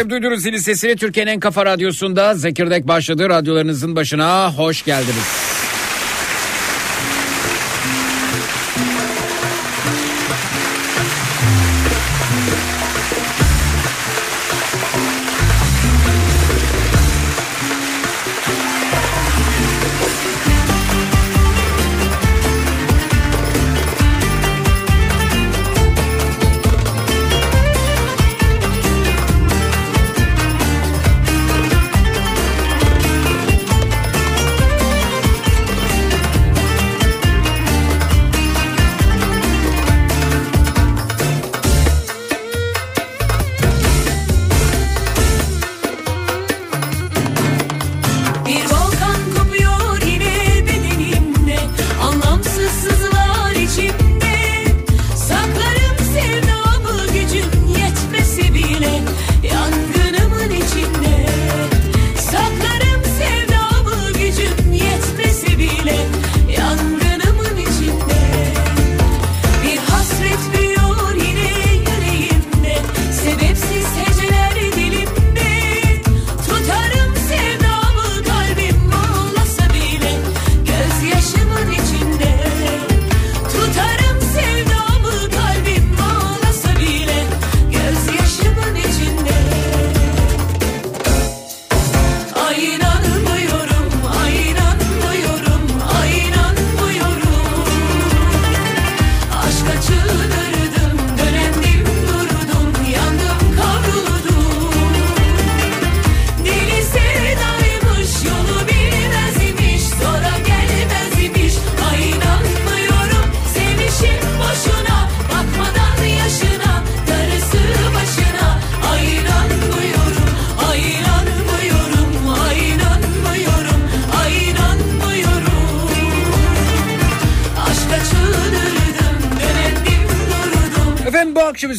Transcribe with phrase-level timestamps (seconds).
[0.00, 3.28] Efendim duydunuz zili sesini Türkiye'nin en kafa radyosunda Zekirdek başladı.
[3.28, 5.49] Radyolarınızın başına hoş geldiniz.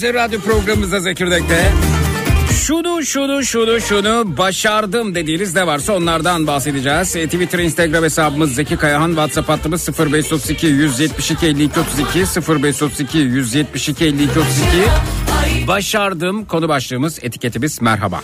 [0.01, 1.71] Akşamüstü radyo programımızda Zekirdek'te
[2.53, 7.15] şunu şunu şunu şunu başardım dediğiniz ne varsa onlardan bahsedeceğiz.
[7.15, 12.19] E, Twitter, Instagram hesabımız Zeki Kayahan, WhatsApp hattımız 0532 172 52 32
[12.63, 15.67] 0532 172 52 32.
[15.67, 18.21] Başardım konu başlığımız etiketimiz merhaba.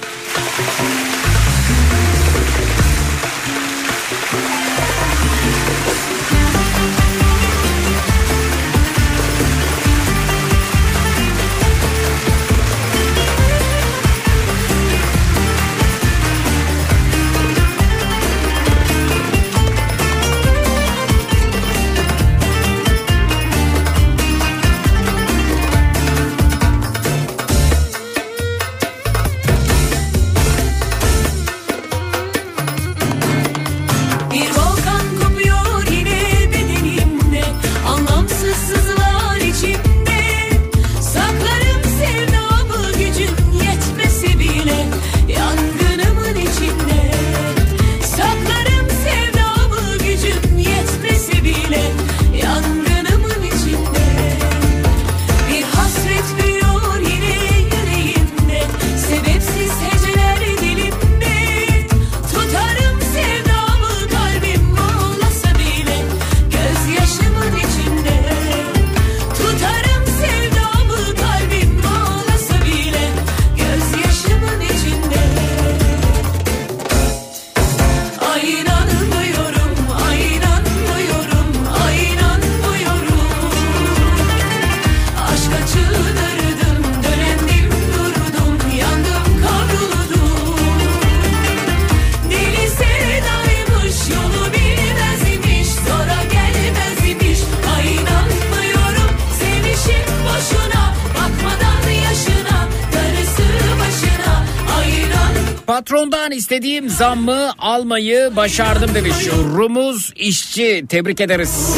[106.58, 109.16] İstediğim zammı almayı başardım demiş.
[109.56, 111.78] Rumuz işçi tebrik ederiz.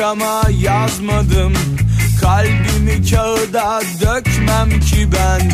[0.00, 1.52] Ama yazmadım.
[2.20, 5.50] Kalbimi kağıda dökmem ki ben.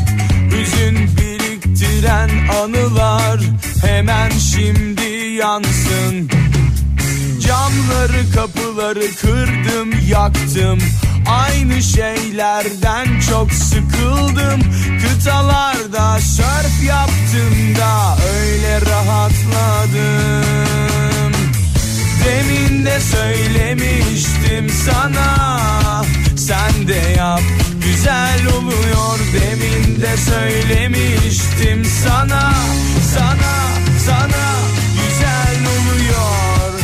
[0.51, 2.31] Hüzün biriktiren
[2.63, 3.41] anılar
[3.87, 6.31] Hemen şimdi yansın.
[7.47, 10.79] Camları kapıları kırdım yaktım.
[11.29, 14.61] Aynı şeylerden çok sıkıldım.
[15.03, 20.64] Kıtalarda sörf yaptım da öyle rahatladım
[22.25, 26.05] Demin de söylemiştim sana.
[26.37, 27.41] Sen de yap
[27.85, 29.19] güzel oluyor.
[29.35, 32.55] Demin de söylemiştim sana.
[33.15, 33.55] Sana
[34.07, 34.55] sana
[34.95, 36.81] güzel oluyor.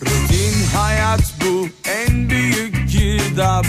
[0.00, 3.66] Rutin hayat bu en büyük girdap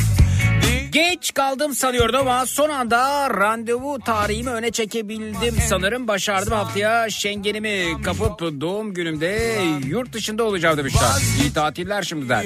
[0.93, 6.07] Geç kaldım sanıyordum ama son anda randevu tarihimi öne çekebildim sanırım.
[6.07, 11.09] Başardım haftaya şengenimi kapıp doğum günümde yurt dışında olacağım demişler.
[11.41, 12.45] İyi tatiller şimdiden.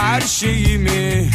[0.00, 1.30] Her şeyimi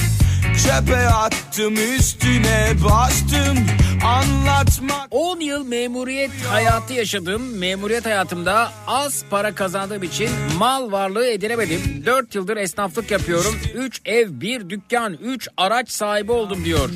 [0.58, 3.58] çöpe attım üstüne bastım
[4.06, 7.58] anlatmak 10 yıl memuriyet hayatı yaşadım.
[7.58, 12.04] Memuriyet hayatımda az para kazandığım için mal varlığı edinemedim.
[12.06, 13.56] 4 yıldır esnaflık yapıyorum.
[13.76, 16.90] 3 ev, 1 dükkan, 3 araç sahibi oldum diyor.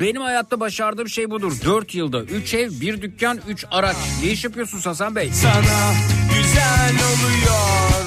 [0.00, 1.52] Benim hayatta başardığım şey budur.
[1.64, 3.96] 4 yılda 3 ev, 1 dükkan, 3 araç.
[4.22, 5.30] Ne iş yapıyorsun Hasan Bey?
[5.32, 5.60] sana
[6.34, 7.97] güzel oluyor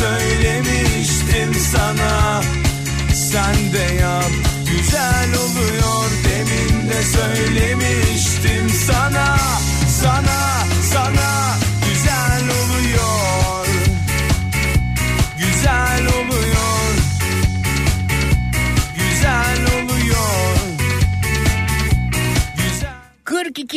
[0.00, 0.21] Demin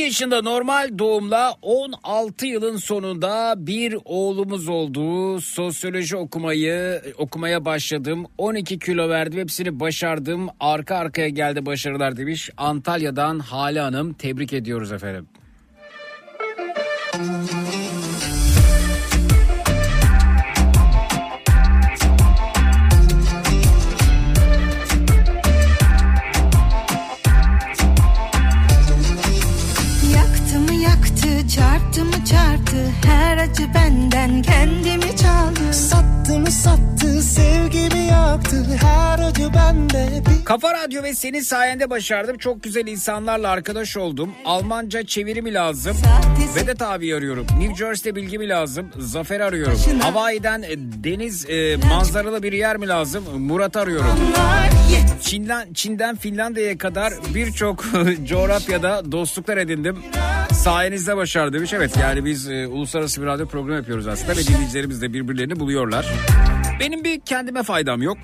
[0.05, 5.41] yaşında normal doğumla 16 yılın sonunda bir oğlumuz oldu.
[5.41, 8.25] Sosyoloji okumayı okumaya başladım.
[8.38, 9.39] 12 kilo verdim.
[9.39, 10.47] Hepsini başardım.
[10.59, 12.50] Arka arkaya geldi başarılar demiş.
[12.57, 15.27] Antalya'dan Hale Hanım tebrik ediyoruz efendim.
[32.36, 32.75] Çarptı
[33.06, 40.74] Her acı benden kendimi çaldı Sattı mı sattı sevgimi yaktı Her acı bende bir Kafa
[40.74, 42.38] Radyo ve senin sayende başardım.
[42.38, 44.32] Çok güzel insanlarla arkadaş oldum.
[44.46, 45.98] Almanca çevirimi lazım.
[46.56, 47.48] Vedat abi arıyorum.
[47.60, 48.89] New Jersey'de bilgimi lazım.
[48.98, 49.80] Zafer arıyorum.
[50.00, 53.24] Hawaii'den e, deniz e, manzaralı bir yer mi lazım?
[53.39, 54.08] Murat arıyorum.
[54.27, 54.70] Onlar
[55.22, 57.86] Çin'den, Çin'den Finlandiya'ya kadar birçok
[58.27, 60.00] coğrafyada dostluklar edindim.
[60.54, 61.74] Sayenizde başardı demiş.
[61.74, 66.05] Evet yani biz e, uluslararası bir radyo programı yapıyoruz aslında ve dinleyicilerimiz de birbirlerini buluyorlar.
[66.79, 68.17] Benim bir kendime faydam yok.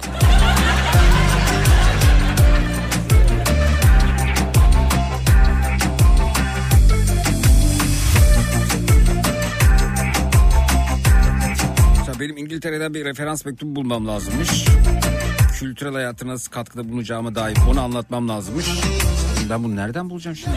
[11.97, 14.65] Mesela benim İngiltere'den bir referans mektubu bulmam lazımmış.
[15.59, 18.65] Kültürel hayatına nasıl katkıda bulunacağıma dair onu anlatmam lazımmış.
[19.49, 20.55] Ben bunu nereden bulacağım şimdi?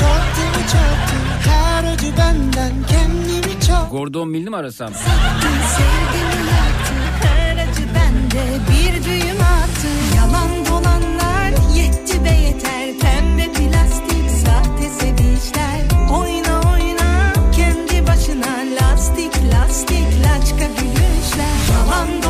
[0.00, 1.16] çarptı mı çarptı
[1.50, 4.94] Her acı benden kendimi çaldı Gordon Mill'i mi arasam?
[4.94, 14.30] Sevgimi yaktı Her acı bende bir düğüm attı Yalan dolanlar yetti be yeter Pembe plastik
[14.46, 15.80] sahte sevinçler
[16.12, 22.23] Oyna oyna kendi başına Lastik lastik laçka gülüşler Yalan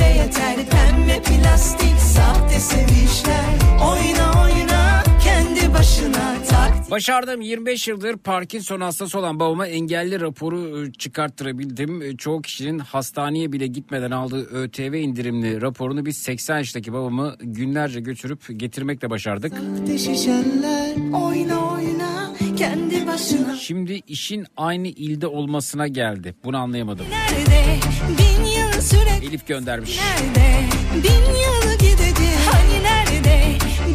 [0.00, 3.44] be yeter Pembe plastik sahte sevinçler
[3.90, 10.92] Oyna oyna kendi başına tak Başardım 25 yıldır Parkinson hastası olan babama engelli raporu e,
[10.92, 12.02] çıkarttırabildim.
[12.02, 18.00] E, Çoğu kişinin hastaneye bile gitmeden aldığı ÖTV indirimli raporunu biz 80 yaşındaki babamı günlerce
[18.00, 19.52] götürüp getirmekle başardık.
[19.98, 26.34] şişenler Oyna oyna kendi başına Şimdi işin aynı ilde olmasına geldi.
[26.44, 27.06] Bunu anlayamadım.
[27.10, 27.76] Nerede
[28.18, 29.98] bin yıl süre Elif göndermiş.
[29.98, 30.48] Nerede?
[30.94, 32.38] Bin yıl gidecek.
[32.52, 33.42] Hani nerede?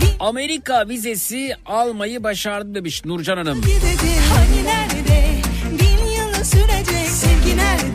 [0.02, 3.62] Bin Amerika vizesi almayı başardım demiş Nurcan Hanım.
[3.62, 4.20] gidecek.
[4.36, 5.28] Hani nerede?
[5.72, 7.10] Bin yıl sürecek.
[7.10, 7.93] Sevgi nerede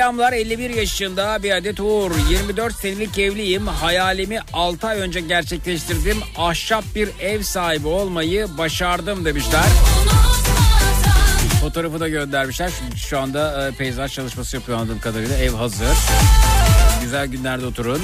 [0.00, 2.10] selamlar 51 yaşında bir adet Uğur.
[2.30, 3.66] 24 senelik evliyim.
[3.66, 6.18] Hayalimi 6 ay önce gerçekleştirdim.
[6.38, 9.64] Ahşap bir ev sahibi olmayı başardım demişler.
[11.60, 12.70] Fotoğrafı da göndermişler.
[12.70, 15.36] Şu, şu anda e, peyzaj çalışması yapıyor anladığım kadarıyla.
[15.36, 15.96] Ev hazır.
[17.02, 18.02] Güzel günlerde oturun.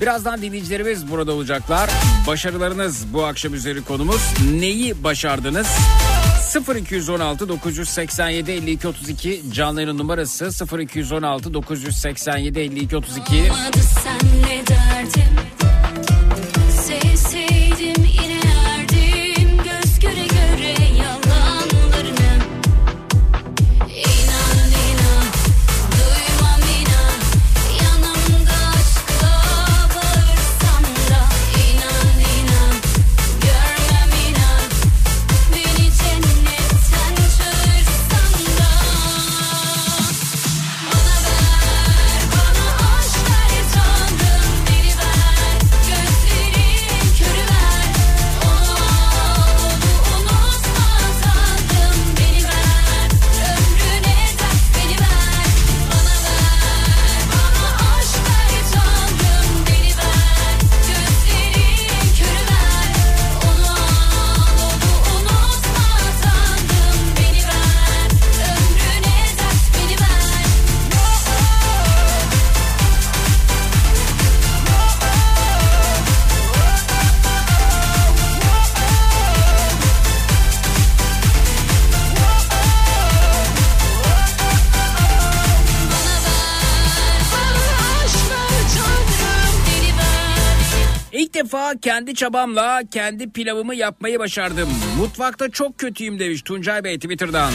[0.00, 1.90] Birazdan dinleyicilerimiz burada olacaklar.
[2.26, 4.22] Başarılarınız bu akşam üzeri konumuz.
[4.52, 5.66] Neyi başardınız?
[6.60, 10.50] 0216 987 52 32 canlı yayın numarası.
[10.80, 15.22] 0216 987 52 32 Olmadı senle derdim
[91.82, 94.68] kendi çabamla kendi pilavımı yapmayı başardım.
[94.98, 97.52] Mutfakta çok kötüyüm demiş Tuncay Bey Twitter'dan.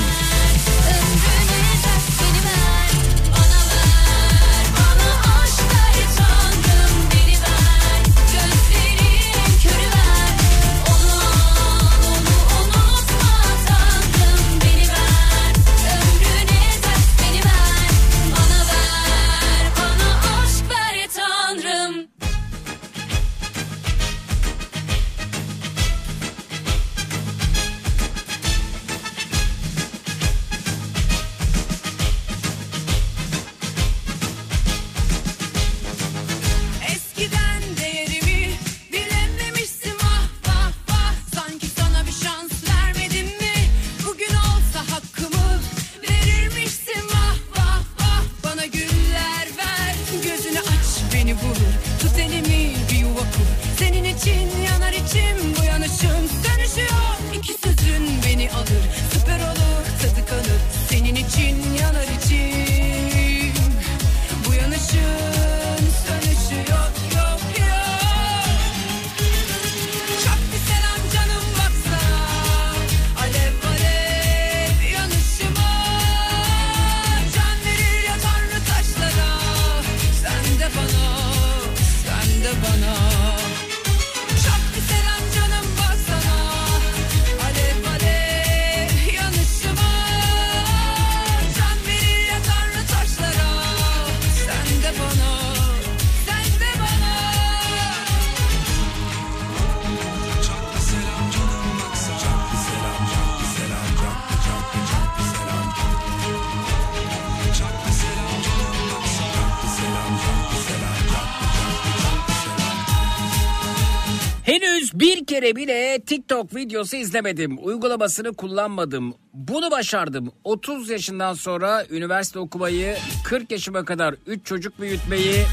[115.47, 117.57] Kere bile TikTok videosu izlemedim.
[117.61, 119.15] Uygulamasını kullanmadım.
[119.33, 120.31] Bunu başardım.
[120.43, 125.45] 30 yaşından sonra üniversite okumayı, 40 yaşıma kadar 3 çocuk büyütmeyi,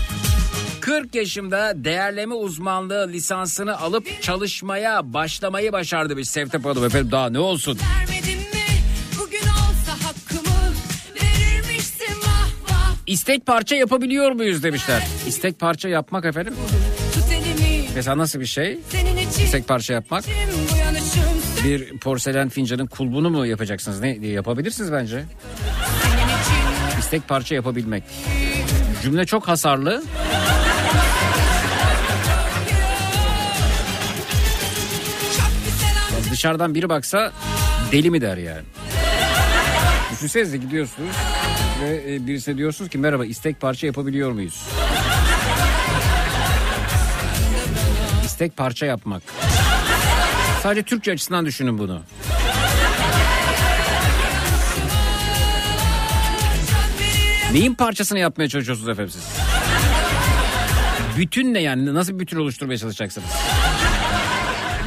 [0.80, 7.38] 40 yaşımda değerleme uzmanlığı lisansını alıp çalışmaya başlamayı başardı bir Sevtep Hanım efendim daha ne
[7.38, 7.78] olsun.
[13.06, 15.02] İstek parça yapabiliyor muyuz demişler.
[15.26, 16.54] İstek parça yapmak efendim.
[17.94, 18.78] Mesela nasıl bir şey?
[19.44, 20.24] İstek parça yapmak.
[21.64, 24.00] Bir porselen fincanın kulbunu mu yapacaksınız?
[24.00, 25.24] Ne yapabilirsiniz bence?
[26.98, 28.04] İstek parça yapabilmek.
[29.02, 30.02] Cümle çok hasarlı.
[36.30, 37.32] Dışarıdan biri baksa
[37.92, 38.64] deli mi der yani.
[40.12, 41.16] Düşünsenize gidiyorsunuz
[41.82, 44.62] ve e, birisine diyorsunuz ki merhaba istek parça yapabiliyor muyuz?
[48.34, 49.22] İstek parça yapmak.
[50.62, 52.02] Sadece Türkçe açısından düşünün bunu.
[57.52, 59.22] Neyin parçasını yapmaya çalışıyorsunuz efendim siz?
[61.18, 61.94] Bütün ne yani?
[61.94, 63.28] Nasıl bütün oluşturmaya çalışacaksınız?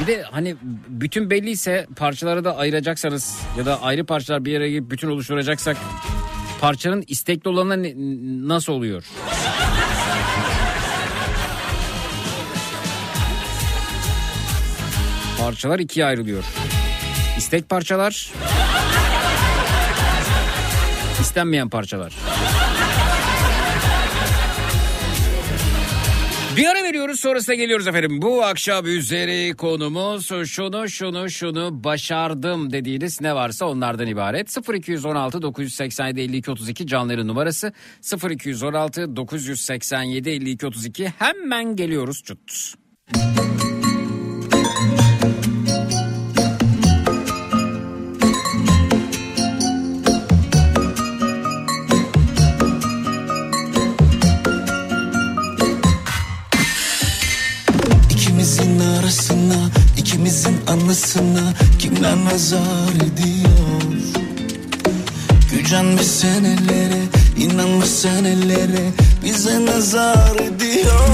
[0.00, 0.56] Bir de hani
[0.88, 5.76] bütün belliyse parçaları da ayıracaksanız ya da ayrı parçalar bir yere gelip bütün oluşturacaksak
[6.60, 7.92] parçanın istekli olanı
[8.48, 9.04] nasıl oluyor?
[15.48, 16.44] Parçalar ikiye ayrılıyor.
[17.38, 18.32] İstek parçalar,
[21.20, 22.14] istenmeyen parçalar.
[26.56, 28.22] Bir ara veriyoruz sonrasında geliyoruz efendim.
[28.22, 34.56] Bu akşam üzeri konumuz şunu şunu şunu başardım dediğiniz ne varsa onlardan ibaret.
[34.74, 37.72] 0216 987 52 32 canların numarası
[38.30, 42.74] 0216 987 52 32 hemen geliyoruz çut.
[62.08, 63.92] Kimler nazar ediyor?
[65.52, 67.02] Gücenmiş senelere,
[67.36, 68.90] inanmış senelere
[69.24, 71.08] bize nazar ediyor.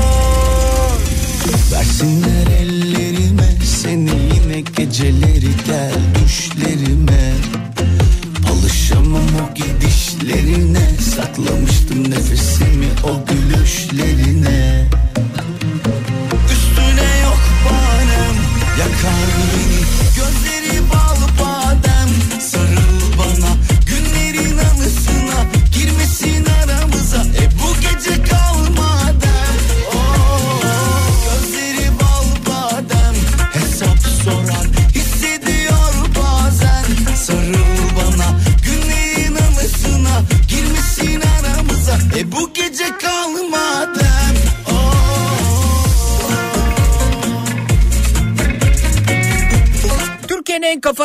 [1.72, 3.48] Versinler ellerime
[3.82, 7.34] seni yine geceleri gel düşlerime.
[8.52, 14.88] Alışamam o gidişlerine Saklamıştım nefesimi o gülüşlerine
[16.52, 18.36] Üstüne yok banem
[18.78, 19.53] Yakar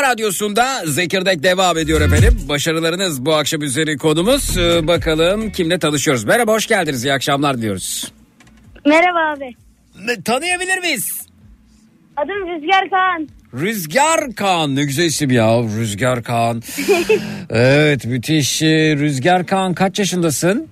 [0.10, 2.39] radyosunda Zekirdek devam ediyor efendim.
[2.50, 4.58] Başarılarınız bu akşam üzeri konumuz.
[4.58, 6.24] Ee, bakalım kimle tanışıyoruz.
[6.24, 8.12] Merhaba hoş geldiniz iyi akşamlar diyoruz.
[8.86, 9.56] Merhaba abi.
[10.06, 11.22] Ne- Tanıyabilir miyiz?
[12.17, 13.28] Adım Rüzgar Kaan.
[13.54, 16.62] Rüzgar Kaan ne güzel isim ya Rüzgar Kaan.
[17.50, 20.67] evet müthiş Ee, Rüzgar Kaan kaç yaşındasın?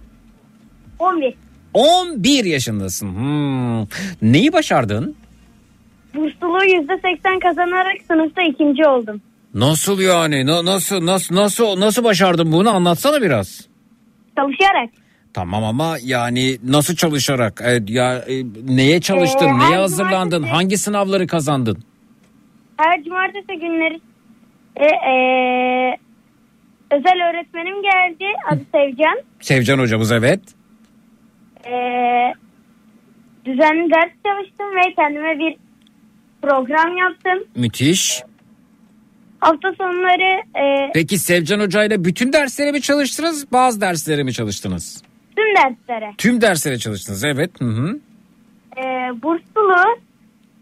[1.00, 1.34] 11.
[1.74, 3.08] 11 yaşındasın.
[3.16, 3.88] Hmm.
[4.22, 5.16] Neyi başardın?
[6.18, 9.22] Bursluluğu %80 kazanarak sınıfta ikinci oldum.
[9.54, 10.46] Nasıl yani?
[10.46, 12.70] Na- nasıl nasıl nasıl nasıl başardın bunu?
[12.70, 13.68] Anlatsana biraz.
[14.38, 14.90] Çalışarak.
[15.34, 17.62] Tamam ama yani nasıl çalışarak?
[17.66, 18.34] Evet, ya e,
[18.76, 19.48] neye çalıştın?
[19.48, 20.38] Ee, neye hazırlandın?
[20.44, 21.78] cumartesi- Hangi sınavları kazandın?
[22.78, 24.00] Her cumartesi günleri
[24.80, 25.98] Ve eee,
[26.92, 28.26] özel öğretmenim geldi.
[28.52, 29.20] Adı Sevcan.
[29.42, 30.40] Sevcan hocamız evet.
[31.66, 32.34] Eee,
[33.46, 35.56] düzenli ders çalıştım ve kendime bir
[36.42, 37.44] program yaptım.
[37.56, 38.24] Müthiş.
[39.40, 43.52] Hafta sonları eee, Peki Sevcan hocayla bütün derslere mi çalıştınız?
[43.52, 45.02] Bazı derslere mi çalıştınız?
[45.36, 47.52] tüm derslere Tüm derslere çalıştınız evet.
[47.62, 48.00] Hı hı.
[48.78, 49.98] eee bursluluğu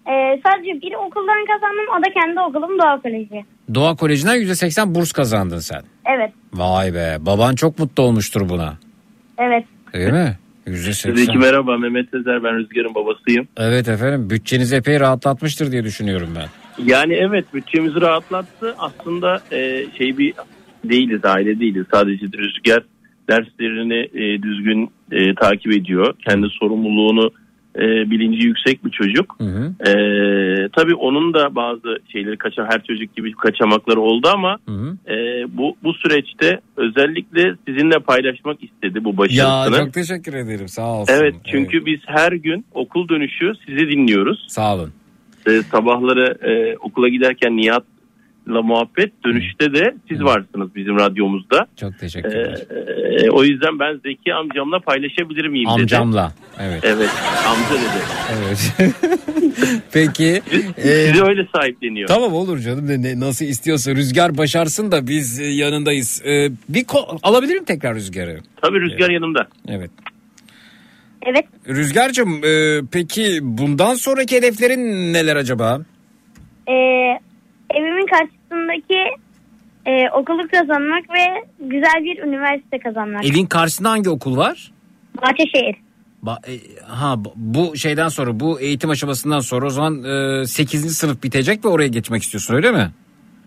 [0.07, 1.85] eee, sadece bir okuldan kazandım.
[1.99, 3.45] O da kendi okulum Doğa Koleji.
[3.73, 5.81] Doğa Koleji'nden %80 burs kazandın sen.
[6.05, 6.31] Evet.
[6.53, 8.73] Vay be baban çok mutlu olmuştur buna.
[9.37, 9.65] Evet.
[9.93, 10.37] Değil mi?
[10.65, 11.37] Sizdeki %80.
[11.37, 13.47] merhaba Mehmet Sezer ben Rüzgar'ın babasıyım.
[13.57, 16.47] Evet efendim bütçenizi epey rahatlatmıştır diye düşünüyorum ben.
[16.85, 18.75] Yani evet bütçemizi rahatlattı.
[18.77, 20.33] Aslında e, şey bir
[20.83, 21.85] değiliz aile değiliz.
[21.91, 22.83] Sadece Rüzgar
[23.29, 26.13] derslerini e, düzgün e, takip ediyor.
[26.27, 27.31] Kendi sorumluluğunu
[27.75, 29.35] e, bilinci yüksek bir çocuk.
[29.39, 29.89] Hı hı.
[29.89, 29.93] E,
[30.75, 34.97] tabii onun da bazı şeyleri kaçan her çocuk gibi kaçamakları oldu ama Hı hı.
[35.13, 39.77] e, bu bu süreçte özellikle sizinle paylaşmak istedi bu Ya başarısını.
[39.85, 41.13] çok teşekkür ederim sağ olsun.
[41.13, 44.45] Evet çünkü biz her gün okul dönüşü sizi dinliyoruz.
[44.49, 44.91] Sağ olun.
[45.47, 47.57] Ee, sabahları e, okula giderken
[48.47, 51.67] Nihat'la muhabbet dönüşte de siz varsınız bizim radyomuzda.
[51.79, 52.57] Çok Ee, teşekkürler.
[53.25, 55.81] e, o yüzden ben Zeki amcamla paylaşabilir miyim dedi.
[55.81, 56.33] Amcamla.
[56.59, 56.83] Evet.
[56.83, 57.09] Evet
[57.47, 58.03] amca dedi.
[58.39, 58.73] Evet.
[59.93, 60.41] Peki.
[60.77, 62.07] e, Sizi öyle sahipleniyor.
[62.07, 66.21] Tamam olur canım ne, ne- nasıl istiyorsa rüzgar başarsın da biz e, yanındayız.
[66.25, 68.39] E, bir ko- alabilirim tekrar rüzgarı.
[68.61, 69.47] Tabii Rüzgar yanımda.
[69.67, 69.91] Evet.
[71.27, 71.45] Evet.
[71.67, 75.81] Rüzgar'cığım e, peki bundan sonraki hedeflerin neler acaba?
[76.67, 77.19] Eee,
[77.73, 78.99] evimin karşısındaki
[79.87, 83.25] eee, okulu kazanmak ve güzel bir üniversite kazanmak.
[83.25, 84.71] Evin karşısında hangi okul var?
[85.21, 85.75] Bahçeşehir.
[86.23, 90.03] Ba- e, ha bu- bu şeyden sonra bu eğitim aşamasından sonra o zaman
[90.41, 90.97] e, 8.
[90.97, 92.91] sınıf bitecek ve oraya geçmek istiyorsun öyle mi?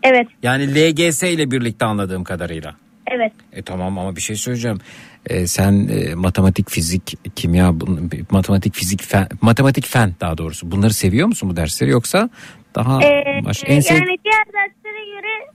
[0.02, 0.26] Evet.
[0.42, 2.74] Yani LGS ile birlikte anladığım kadarıyla.
[3.10, 3.32] Evet.
[3.52, 4.78] E tamam ama bir şey söyleyeceğim.
[5.26, 10.70] E, sen e, matematik, fizik, kimya, bun- matematik, fizik, fen, matematik fen daha doğrusu.
[10.70, 12.30] Bunları seviyor musun bu dersleri yoksa
[12.74, 15.46] daha Eee, baş, en sev- yani diğer derslere göre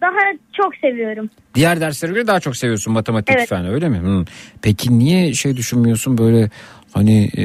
[0.00, 1.30] daha çok seviyorum.
[1.54, 3.48] diğer derslere göre daha çok seviyorsun matematik Evet.
[3.48, 3.96] fen öyle mi?
[3.98, 4.24] Hı.
[4.62, 6.50] Peki niye şey düşünmüyorsun böyle
[6.92, 7.44] hani e,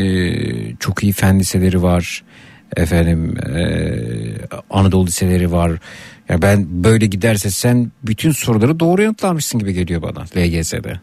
[0.80, 2.24] çok iyi fen liseleri var.
[2.78, 3.66] Efendim e,
[4.70, 5.72] Anadolu liseleri var.
[6.30, 11.00] Ya ben böyle giderse sen bütün soruları doğru yanıtlamışsın gibi geliyor bana LGS'de.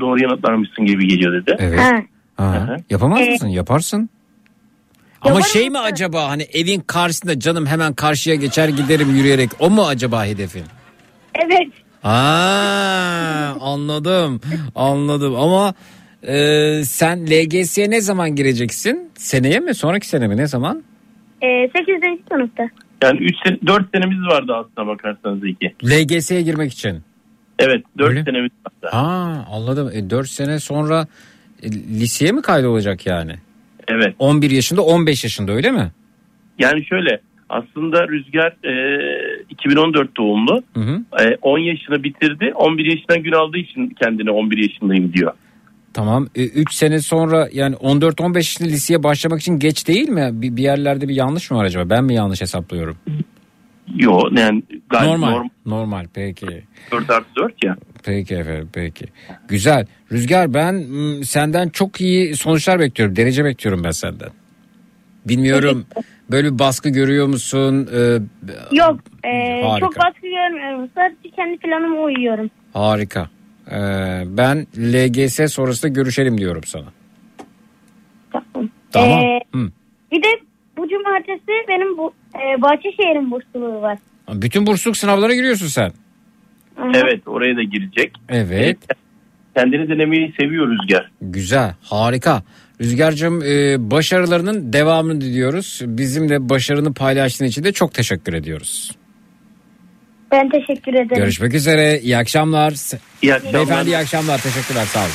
[0.00, 1.56] Doğru yanıtlarmışsın gibi geliyor dedi.
[1.58, 1.78] Evet.
[1.80, 2.02] Ha.
[2.36, 2.76] Ha, Hı hı.
[2.90, 3.48] yapamaz Ee, mısın?
[3.48, 4.10] Yaparsın.
[5.24, 9.50] Ama yaparım şey mi ama- acaba hani evin karşısında canım hemen karşıya geçer giderim yürüyerek
[9.58, 10.64] o mu acaba hedefin?
[11.34, 11.68] Evet.
[12.04, 14.40] Aa, anladım
[14.74, 15.74] anladım ama
[16.28, 16.34] e,
[16.84, 19.10] sen LGS'ye ne zaman gireceksin?
[19.14, 20.82] Seneye mi sonraki sene mi ne zaman?
[21.42, 21.94] Eee 8.
[22.32, 22.62] sınıfta.
[23.02, 25.74] Yani 3 sene, 4 senemiz vardı aslına bakarsanız Zeki.
[25.84, 27.00] LGS'ye girmek için.
[27.58, 28.24] Evet 4 Öyle.
[28.24, 28.88] senemiz vardı.
[28.96, 29.90] Ha anladım.
[29.94, 31.06] E, 4 sene sonra
[31.62, 33.34] e, liseye mi kaydolacak yani?
[33.88, 34.14] Evet.
[34.18, 35.92] 11 yaşında 15 yaşında öyle mi?
[36.58, 40.62] Yani şöyle aslında Rüzgar e, 2014 doğumlu.
[40.74, 41.02] Hı hı.
[41.22, 42.52] E, 10 yaşını bitirdi.
[42.54, 45.32] 11 yaşından gün aldığı için kendine 11 yaşındayım diyor.
[45.94, 50.30] Tamam 3 sene sonra yani 14-15 yaşında liseye başlamak için geç değil mi?
[50.32, 51.90] Bir, bir yerlerde bir yanlış mı var acaba?
[51.90, 52.96] Ben mi yanlış hesaplıyorum?
[53.96, 55.30] Yo yani gayet Normal.
[55.30, 55.48] normal.
[55.66, 56.46] Normal peki.
[56.92, 57.76] 4 artı 4 ya.
[58.04, 59.04] Peki efendim peki.
[59.48, 59.86] Güzel.
[60.12, 60.84] Rüzgar ben
[61.22, 63.16] senden çok iyi sonuçlar bekliyorum.
[63.16, 64.28] Derece bekliyorum ben senden.
[65.28, 65.86] Bilmiyorum
[66.30, 67.88] böyle bir baskı görüyor musun?
[67.94, 68.18] Ee,
[68.76, 69.00] Yok.
[69.24, 69.80] Harika.
[69.80, 70.90] çok baskı görmüyorum.
[70.94, 72.50] Sadece kendi planıma uyuyorum.
[72.72, 73.28] harika.
[73.70, 73.76] Ee,
[74.26, 76.86] ben LGS sonrasında görüşelim diyorum sana.
[78.32, 78.68] Tamam.
[78.92, 79.20] Tamam.
[79.20, 79.70] Eee, Hı.
[80.12, 80.28] bir de
[80.76, 83.98] bu cumartesi benim bu eee Bahçeşehir'in bursluluğu var.
[84.32, 85.92] Bütün bursluluk sınavlara giriyorsun sen.
[86.94, 88.12] Evet oraya da girecek.
[88.28, 88.78] Evet.
[89.56, 91.10] Kendini denemeyi seviyor Rüzgar.
[91.20, 92.42] Güzel, harika.
[92.80, 95.80] Rüzgar'cığım e, başarılarının devamını diliyoruz.
[95.84, 98.90] Bizimle başarını paylaştığın için de çok teşekkür ediyoruz.
[100.32, 101.16] Ben teşekkür ederim.
[101.16, 102.74] Görüşmek üzere, iyi akşamlar.
[103.22, 103.54] İyi akşamlar.
[103.54, 105.10] Beyefendi iyi akşamlar, teşekkürler, sağ olun.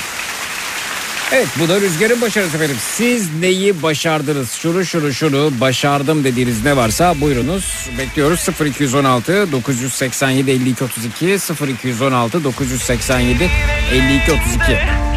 [1.33, 2.75] Evet bu da Rüzgar'ın başarısı efendim.
[2.79, 4.51] Siz neyi başardınız?
[4.51, 7.89] Şunu şunu şunu başardım dediğiniz ne varsa buyurunuz.
[7.97, 11.37] Bekliyoruz 0216 987 52 32
[11.83, 13.49] 0216 987
[13.93, 15.16] 52 32.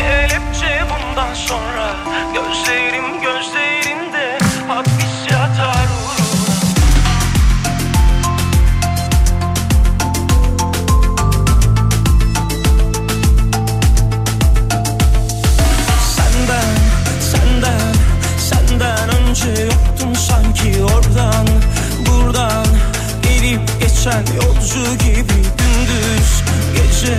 [24.01, 26.43] uçan yolcu gibi gündüz
[26.75, 27.19] gece.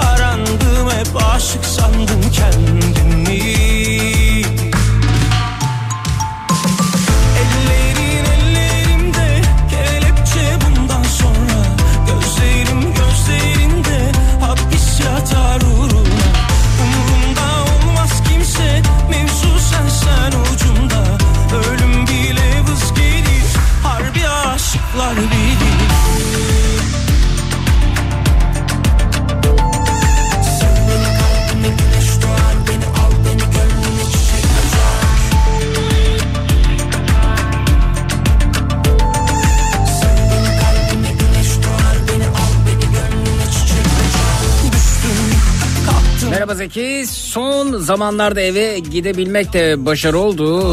[0.00, 3.57] Arandım hep aşık sandım kendimi
[46.48, 47.04] Merhaba Zeki.
[47.06, 50.64] Son zamanlarda eve gidebilmek de başarı oldu.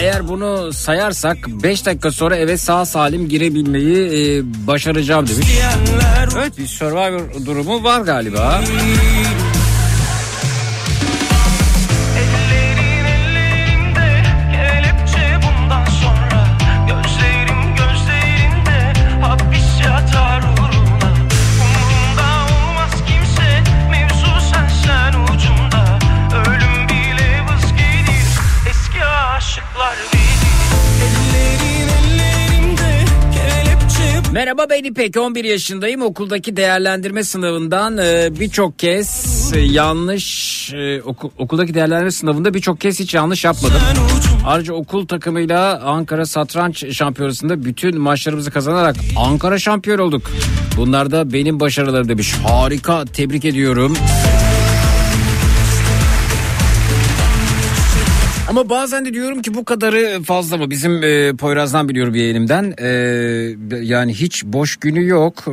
[0.00, 5.48] Eğer bunu sayarsak 5 dakika sonra eve sağ salim girebilmeyi e, başaracağım demiş.
[6.34, 8.60] Evet bir Survivor durumu var galiba.
[34.82, 42.10] Ben İpek 11 yaşındayım okuldaki değerlendirme sınavından e, birçok kez yanlış e, oku- okuldaki değerlendirme
[42.10, 43.80] sınavında birçok kez hiç yanlış yapmadım.
[44.46, 50.30] Ayrıca okul takımıyla Ankara Satranç Şampiyonası'nda bütün maçlarımızı kazanarak Ankara şampiyon olduk.
[50.76, 52.34] Bunlar da benim başarılarım demiş.
[52.46, 53.96] Harika tebrik ediyorum.
[58.52, 60.70] Ama bazen de diyorum ki bu kadarı fazla mı?
[60.70, 62.74] Bizim e, Poyraz'dan biliyorum yeğenimden.
[62.78, 62.88] E,
[63.84, 65.44] yani hiç boş günü yok.
[65.48, 65.52] E,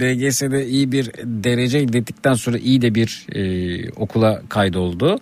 [0.00, 5.18] DGS'de iyi bir derece elde sonra iyi de bir e, okula kaydoldu.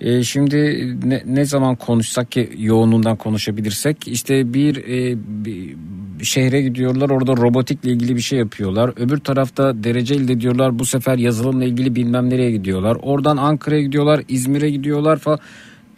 [0.00, 0.56] E, şimdi
[1.04, 5.76] ne, ne zaman konuşsak ki yoğunluğundan konuşabilirsek işte bir, e, bir
[6.24, 8.92] şehre gidiyorlar orada robotikle ilgili bir şey yapıyorlar.
[8.96, 12.96] Öbür tarafta derece elde ediyorlar bu sefer yazılımla ilgili bilmem nereye gidiyorlar.
[13.02, 15.40] Oradan Ankara'ya gidiyorlar İzmir'e gidiyorlar falan.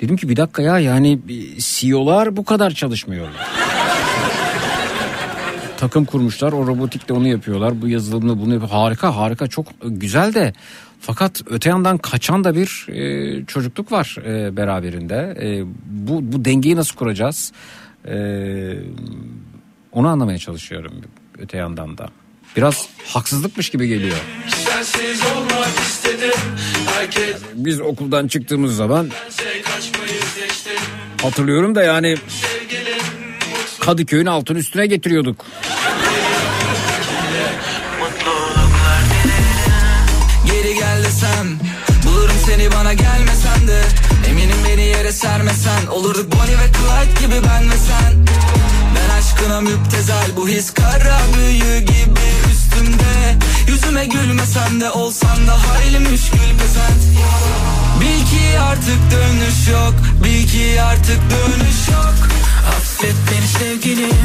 [0.03, 1.19] Dedim ki bir dakika ya yani
[1.59, 3.49] CEO'lar bu kadar çalışmıyorlar.
[5.77, 8.71] Takım kurmuşlar o robotikle onu yapıyorlar bu yazılımla bunu yapıyor.
[8.71, 10.53] Harika harika çok güzel de
[11.01, 15.37] fakat öte yandan kaçan da bir e, çocukluk var e, beraberinde.
[15.43, 17.53] E, bu, bu dengeyi nasıl kuracağız?
[18.09, 18.17] E,
[19.93, 20.93] onu anlamaya çalışıyorum
[21.39, 22.09] öte yandan da.
[22.57, 24.17] Biraz haksızlıkmış gibi geliyor.
[27.55, 29.11] Biz okuldan çıktığımız zaman
[31.23, 32.17] hatırlıyorum da yani
[33.81, 35.47] Kadıköy'ün altın üstüne getiriyorduk.
[40.47, 41.59] Geri gel desem
[42.07, 43.83] Bulurum seni bana gelmesen de.
[44.29, 48.27] Eminim beni yere sermesen Olurduk Bonnie ve Clyde gibi ben ve sen.
[48.97, 53.37] Ben aşkına müptezel Bu his kara büyü gibi üstümde
[53.69, 57.03] Yüzüme gülmesen de Olsan da hayli müşkül pesent
[58.01, 59.95] Bil ki artık dönüş yok
[60.25, 62.15] Bil ki artık dönüş yok
[62.69, 64.17] Affet beni sevgilim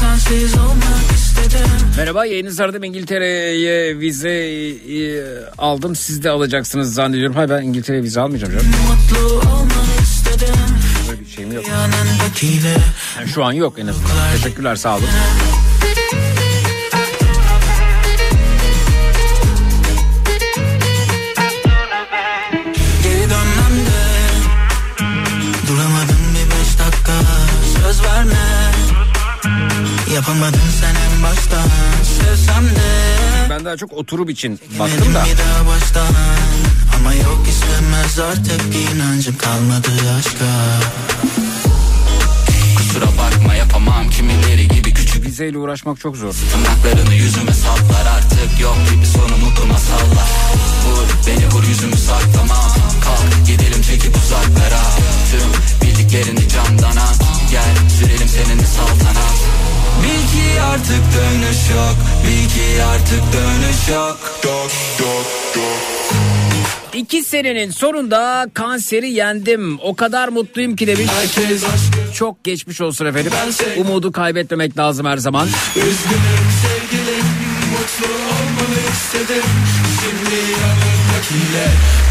[0.00, 5.24] Sensiz olmak istedim Merhaba yayınınızı aradım İngiltere'ye vize e,
[5.58, 7.36] aldım siz de alacaksınız zannediyorum.
[7.36, 8.66] Hayır ben İngiltere'ye vize almayacağım canım.
[8.66, 10.54] Mutlu olmak istedim
[11.10, 11.64] Böyle bir şeyim yok.
[11.68, 14.10] Yani şu an yok en azından.
[14.36, 15.04] Teşekkürler sağ olun.
[33.74, 35.24] Daha çok oturup için baktım da.
[36.96, 38.62] Ama yok istemez artık
[38.94, 40.44] inancım kalmadı aşka.
[42.76, 46.34] Kusura bakma yapamam kimileri gibi küçük Vizeyle uğraşmak çok zor.
[46.52, 50.30] Tırnaklarını yüzüme saplar artık Yok gibi sonu mutlu masallar
[50.86, 52.70] Vur beni vur yüzümü saklamam
[53.04, 54.82] Kalk gidelim çekip uzaklara.
[55.30, 57.20] Tüm bildiklerini camdan at.
[57.50, 64.70] Gel sürelim seninle saltanat Bil ki artık dönüş yok Bil ki artık dönüş yok Yok
[65.00, 65.26] yok
[65.56, 65.94] yok
[66.94, 69.78] İki senenin sonunda kanseri yendim.
[69.82, 71.10] O kadar mutluyum ki demiş.
[71.10, 71.64] Herkes
[72.14, 73.32] Çok geçmiş olsun efendim.
[73.76, 75.48] Umudu kaybetmemek lazım her zaman.
[75.76, 77.26] Üzgünüm sevgilim
[77.72, 79.44] Mutlu olmanı istedim
[80.00, 81.66] Şimdi yanındakiyle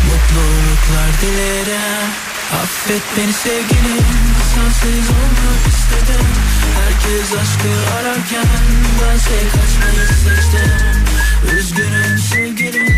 [0.05, 2.09] Mutluluklar dilerim
[2.51, 4.03] Affet beni sevgilim
[4.55, 6.25] sensiz olmak istedim
[6.79, 8.45] Herkes aşkı ararken
[9.01, 12.93] bense kaçmayı seçtim Üzgünüm sevgilim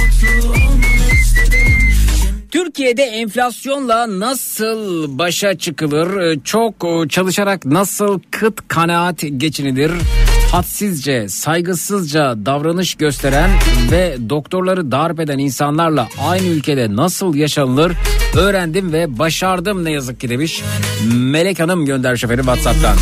[0.00, 1.78] mutlu olmanı istedim
[2.50, 6.20] Türkiye'de enflasyonla nasıl başa çıkılır?
[6.20, 9.92] Ee, Çok e, çalışarak nasıl kıt kanaat geçinilir?
[10.52, 13.50] Hadsizce, saygısızca davranış gösteren
[13.90, 17.92] ve doktorları darp eden insanlarla aynı ülkede nasıl yaşanılır?
[18.36, 20.62] Öğrendim ve başardım ne yazık ki demiş.
[21.12, 22.96] Melek Hanım göndermiş efendim Whatsapp'tan.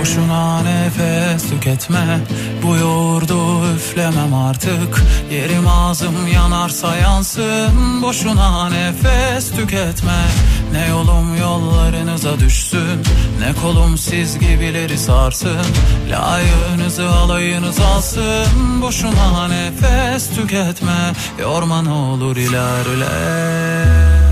[0.00, 2.20] Boşuna nefes tüketme
[2.62, 5.02] Bu yoğurdu üflemem artık.
[5.30, 10.24] Yerim ağzım yanarsa yansın Boşuna nefes tüketme.
[10.72, 13.02] Ne yolum yollarınıza düşsün
[13.40, 15.66] Ne kolum siz gibileri sarsın.
[16.10, 21.12] Layığınızı alayınız alsın Boşuna nefes tüketme.
[21.40, 24.29] Yorma ne olur ilerle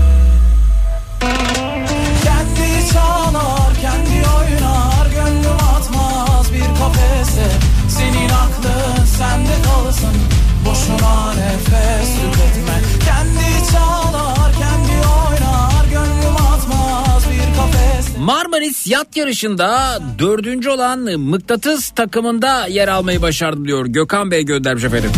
[18.59, 23.85] Marmaris yat yarışında dördüncü olan mıknatıs takımında yer almayı başardım diyor.
[23.85, 25.11] Gökhan Bey göndermiş efendim.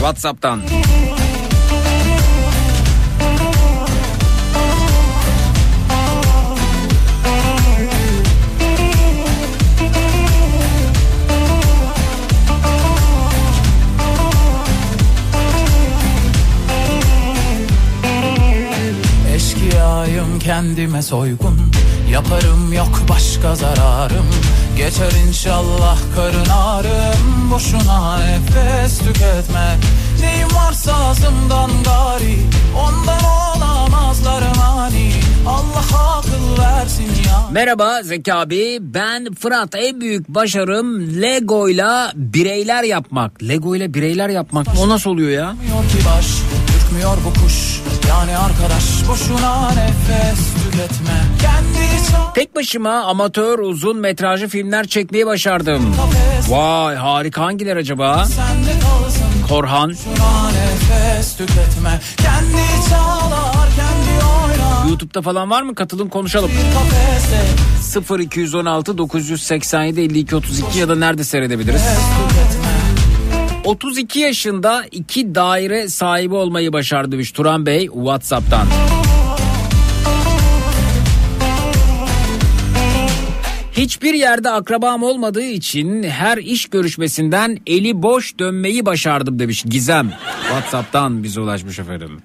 [0.00, 0.60] Whatsapp'tan.
[20.40, 21.58] Kendime soygun
[22.12, 24.26] Yaparım yok başka zararım.
[24.76, 27.50] Geçer inşallah karın ağrım.
[27.50, 29.76] Boşuna nefes tüketme.
[30.20, 32.36] Neyim varsa ağzımdan gari.
[32.78, 35.12] Ondan olamazlar mani
[35.46, 37.48] Allah akıl versin ya.
[37.52, 38.78] Merhaba Zeki abi.
[38.80, 39.74] Ben Fırat.
[39.74, 43.42] En büyük başarım Lego'yla bireyler yapmak.
[43.42, 44.66] Lego'yla bireyler yapmak.
[44.80, 45.50] O nasıl oluyor ya?
[45.52, 46.26] Ki baş
[46.76, 47.80] Ürkmüyor bu kuş.
[48.08, 51.20] Yani arkadaş Boşuna nefes tüketme.
[51.42, 51.95] Kendi
[52.34, 55.96] Tek başıma amatör uzun metrajlı filmler çekmeyi başardım.
[56.48, 58.26] Vay harika hangiler acaba?
[59.48, 59.94] Korhan,
[64.88, 65.74] YouTube'da falan var mı?
[65.74, 66.50] Katılın konuşalım.
[66.50, 71.82] Bir kafese 0216 987 52 32 ya da nerede seyredebiliriz?
[71.82, 72.76] tüketme
[73.64, 78.66] 32 yaşında iki daire sahibi olmayı başardı Turan Bey Whatsapp'tan.
[83.76, 90.12] Hiçbir yerde akrabam olmadığı için her iş görüşmesinden eli boş dönmeyi başardım demiş Gizem.
[90.42, 92.22] Whatsapp'tan bize ulaşmış efendim.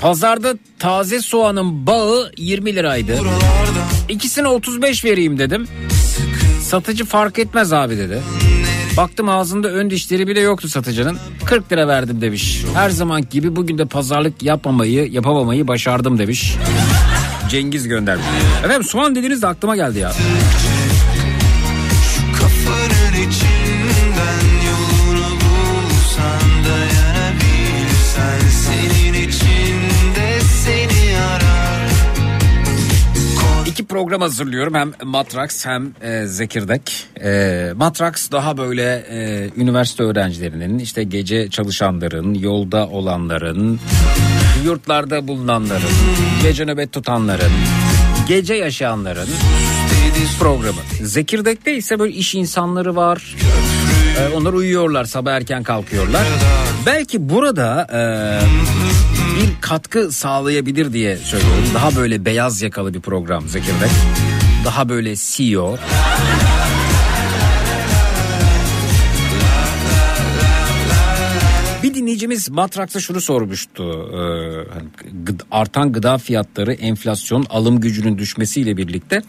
[0.00, 3.18] Pazarda taze soğanın bağı 20 liraydı.
[4.08, 5.68] İkisine 35 vereyim dedim.
[6.62, 8.22] Satıcı fark etmez abi dedi.
[8.96, 11.18] Baktım ağzında ön dişleri bile yoktu satıcının.
[11.44, 12.64] 40 lira verdim demiş.
[12.74, 16.54] Her zaman gibi bugün de pazarlık yapmamayı, yapamamayı başardım demiş.
[17.50, 18.26] Cengiz göndermiş.
[18.64, 20.12] Efendim soğan dediğiniz de aklıma geldi ya.
[33.98, 37.06] Program hazırlıyorum hem Matrax hem e, Zekirdek.
[37.24, 43.80] E, Matrax daha böyle e, üniversite öğrencilerinin işte gece çalışanların, yolda olanların,
[44.64, 45.90] yurtlarda bulunanların,
[46.42, 47.52] gece nöbet tutanların,
[48.28, 49.28] gece yaşayanların
[50.38, 50.80] programı.
[51.02, 53.36] Zekirdek'te ise böyle iş insanları var.
[54.18, 56.26] E, onlar uyuyorlar sabah erken kalkıyorlar.
[56.86, 58.00] Belki burada e,
[59.36, 61.64] bir katkı sağlayabilir diye söylüyorum.
[61.74, 63.90] Daha böyle beyaz yakalı bir program Zekirdek.
[64.64, 65.76] Daha böyle CEO.
[72.08, 74.10] Dinleyicimiz Matraks'a şunu sormuştu.
[74.12, 79.22] Ee, artan gıda fiyatları, enflasyon, alım gücünün düşmesiyle birlikte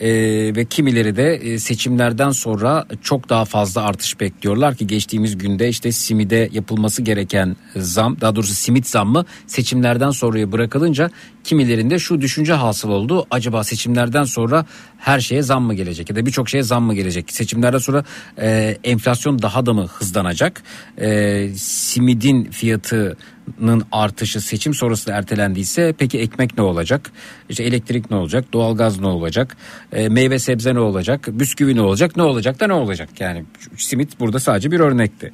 [0.00, 0.10] e,
[0.56, 5.92] ve kimileri de e, seçimlerden sonra çok daha fazla artış bekliyorlar ki geçtiğimiz günde işte
[5.92, 11.10] simide yapılması gereken zam, daha doğrusu simit zammı seçimlerden sonraya bırakılınca
[11.44, 13.26] kimilerinde şu düşünce hasıl oldu.
[13.30, 14.66] Acaba seçimlerden sonra
[15.02, 17.32] her şeye zam mı gelecek ya da birçok şeye zam mı gelecek?
[17.32, 18.04] Seçimlerden sonra
[18.38, 20.62] e, enflasyon daha da mı hızlanacak?
[21.00, 27.12] E, simidin fiyatının artışı seçim sonrası da ertelendiyse peki ekmek ne olacak?
[27.48, 28.52] İşte elektrik ne olacak?
[28.52, 29.56] Doğalgaz ne olacak?
[29.92, 31.28] E, meyve sebze ne olacak?
[31.28, 32.16] Bisküvi ne olacak?
[32.16, 33.08] Ne olacak da ne olacak?
[33.20, 33.44] Yani
[33.76, 35.32] simit burada sadece bir örnekti.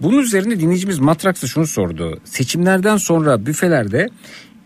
[0.00, 2.20] Bunun üzerine dinleyicimiz Matraks'a şunu sordu.
[2.24, 4.08] Seçimlerden sonra büfelerde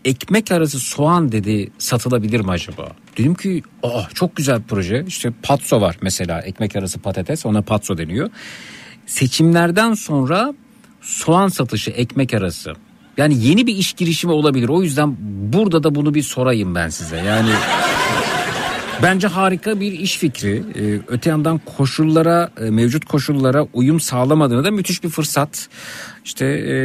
[0.05, 2.91] ekmek arası soğan dedi satılabilir mi acaba?
[3.17, 5.05] Dedim ki Aa, çok güzel proje.
[5.07, 8.29] İşte patso var mesela ekmek arası patates ona patso deniyor.
[9.05, 10.53] Seçimlerden sonra
[11.01, 12.73] soğan satışı ekmek arası.
[13.17, 14.69] Yani yeni bir iş girişimi olabilir.
[14.69, 15.15] O yüzden
[15.53, 17.17] burada da bunu bir sorayım ben size.
[17.17, 17.49] Yani
[19.03, 20.63] Bence harika bir iş fikri.
[20.75, 25.69] Ee, öte yandan koşullara, e, mevcut koşullara uyum sağlamadığını da müthiş bir fırsat.
[26.25, 26.75] İşte e,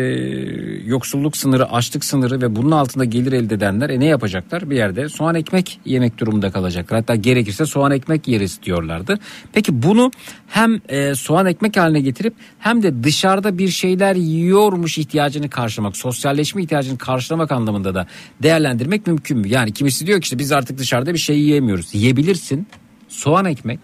[0.87, 4.71] yoksulluk sınırı, açlık sınırı ve bunun altında gelir elde edenler e, ne yapacaklar?
[4.71, 7.01] Bir yerde soğan ekmek yemek durumunda kalacaklar.
[7.01, 9.19] Hatta gerekirse soğan ekmek yeriz diyorlardı.
[9.53, 10.11] Peki bunu
[10.49, 16.63] hem e, soğan ekmek haline getirip hem de dışarıda bir şeyler yiyormuş ihtiyacını karşılamak, sosyalleşme
[16.63, 18.07] ihtiyacını karşılamak anlamında da
[18.43, 19.49] değerlendirmek mümkün mü?
[19.49, 21.95] Yani kimisi diyor ki işte biz artık dışarıda bir şey yiyemiyoruz.
[21.95, 22.67] Yiyebilirsin.
[23.09, 23.81] Soğan ekmek.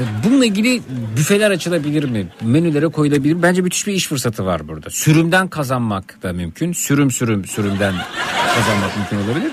[0.00, 0.82] E, Bununla ilgili
[1.16, 2.26] büfeler açılabilir mi?
[2.42, 3.42] Menülere koyulabilir mi?
[3.42, 4.90] Bence müthiş bir iş fırsatı var burada.
[4.90, 6.72] Sürümden kazanmak da mümkün.
[6.72, 7.94] Sürüm sürüm sürümden
[8.54, 9.52] kazanmak mümkün olabilir.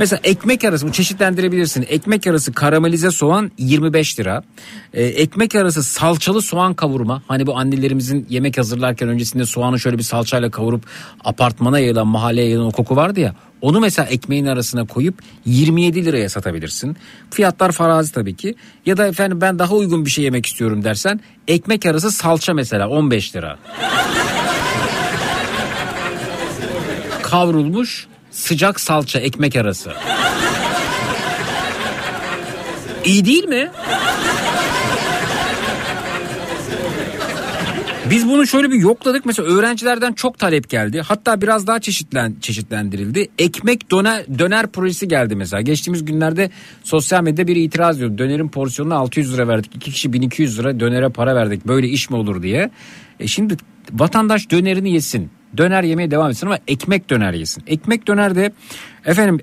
[0.00, 1.86] Mesela ekmek arası bu çeşitlendirebilirsin.
[1.88, 4.42] Ekmek arası karamelize soğan 25 lira.
[4.94, 7.22] Ee, ekmek arası salçalı soğan kavurma.
[7.28, 10.86] Hani bu annelerimizin yemek hazırlarken öncesinde soğanı şöyle bir salçayla kavurup
[11.24, 13.34] apartmana yayılan mahalleye yayılan o koku vardı ya.
[13.60, 15.14] Onu mesela ekmeğin arasına koyup
[15.46, 16.96] 27 liraya satabilirsin.
[17.30, 18.54] Fiyatlar farazi tabii ki.
[18.86, 22.88] Ya da efendim ben daha uygun bir şey yemek istiyorum dersen ekmek arası salça mesela
[22.88, 23.58] 15 lira.
[27.22, 29.92] Kavrulmuş sıcak salça ekmek arası.
[33.04, 33.70] İyi değil mi?
[38.10, 39.26] Biz bunu şöyle bir yokladık.
[39.26, 41.00] Mesela öğrencilerden çok talep geldi.
[41.00, 43.28] Hatta biraz daha çeşitlen, çeşitlendirildi.
[43.38, 45.60] Ekmek döner, döner projesi geldi mesela.
[45.60, 46.50] Geçtiğimiz günlerde
[46.84, 48.18] sosyal medyada bir itiraz ediyordu.
[48.18, 49.76] Dönerin porsiyonuna 600 lira verdik.
[49.76, 51.66] İki kişi 1200 lira dönere para verdik.
[51.66, 52.70] Böyle iş mi olur diye.
[53.20, 53.56] E şimdi
[53.92, 55.30] vatandaş dönerini yesin.
[55.56, 57.62] Döner yemeye devam etsin ama ekmek döner yesin.
[57.66, 58.52] Ekmek döner de
[59.04, 59.40] efendim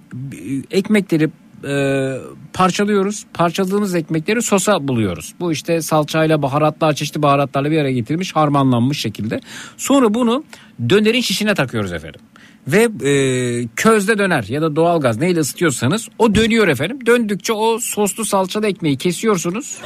[0.71, 1.29] ekmekleri
[1.67, 2.13] e,
[2.53, 3.25] parçalıyoruz.
[3.33, 5.33] Parçaladığımız ekmekleri sosa buluyoruz.
[5.39, 9.39] Bu işte salçayla baharatlar çeşitli baharatlarla bir araya getirilmiş harmanlanmış şekilde.
[9.77, 10.43] Sonra bunu
[10.89, 12.21] dönerin şişine takıyoruz efendim.
[12.67, 17.05] Ve e, közde döner ya da doğalgaz neyle ısıtıyorsanız o dönüyor efendim.
[17.05, 19.77] Döndükçe o soslu salçalı ekmeği kesiyorsunuz.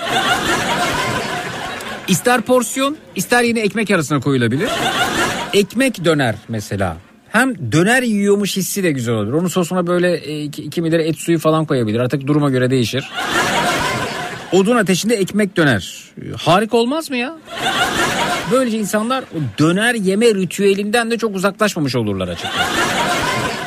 [2.07, 4.69] İster porsiyon ister yine ekmek arasına koyulabilir.
[5.53, 6.97] Ekmek döner mesela.
[7.29, 9.33] Hem döner yiyormuş hissi de güzel olur.
[9.33, 11.99] Onun sosuna böyle e, kimileri et suyu falan koyabilir.
[11.99, 13.09] Artık duruma göre değişir.
[14.51, 16.03] Odun ateşinde ekmek döner.
[16.37, 17.37] Harika olmaz mı ya?
[18.51, 22.55] Böylece insanlar o döner yeme ritüelinden de çok uzaklaşmamış olurlar açıkçası.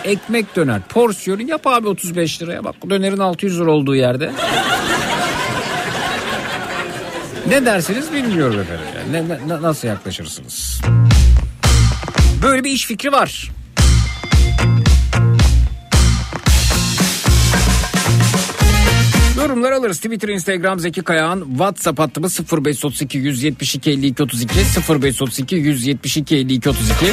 [0.04, 4.32] Ekmek döner porsiyonu yap abi 35 liraya bak dönerin 600 lira olduğu yerde.
[7.48, 8.84] Ne dersiniz bilmiyorum efendim.
[9.48, 10.80] Ne- ne- nasıl yaklaşırsınız?
[12.44, 13.50] Böyle bir iş fikri var.
[19.36, 19.96] Yorumlar alırız.
[19.96, 21.44] Twitter, Instagram Zeki Kayağan.
[21.48, 24.54] WhatsApp hattımız 0532 172 52 32
[24.88, 27.06] 0532 172 52 32.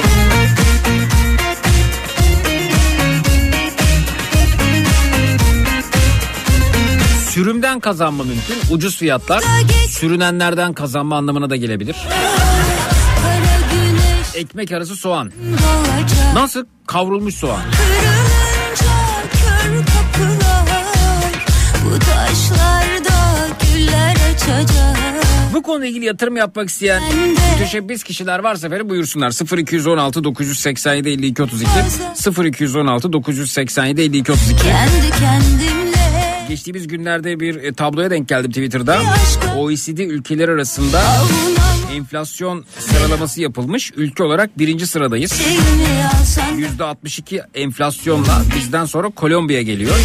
[7.29, 8.75] Sürümden kazanma mümkün.
[8.75, 9.43] Ucuz fiyatlar.
[9.89, 11.95] Sürünenlerden kazanma anlamına da gelebilir.
[14.35, 15.31] Ekmek arası soğan.
[16.33, 16.65] Nasıl?
[16.87, 17.61] Kavrulmuş soğan.
[25.53, 27.03] Bu konuyla ilgili yatırım yapmak isteyen
[27.53, 29.57] müteşebbis kişiler varsa efendim buyursunlar.
[29.57, 31.69] 0216 987 52 32
[32.49, 36.01] 0216 987 52 32 Kendi kendimle
[36.51, 39.01] Geçtiğimiz günlerde bir e, tabloya denk geldim Twitter'da.
[39.57, 41.01] OECD ülkeleri arasında
[41.91, 43.91] enflasyon sıralaması yapılmış.
[43.95, 45.41] Ülke olarak birinci sıradayız.
[46.21, 49.95] alsan %62 enflasyonla bizden sonra Kolombiya geliyor.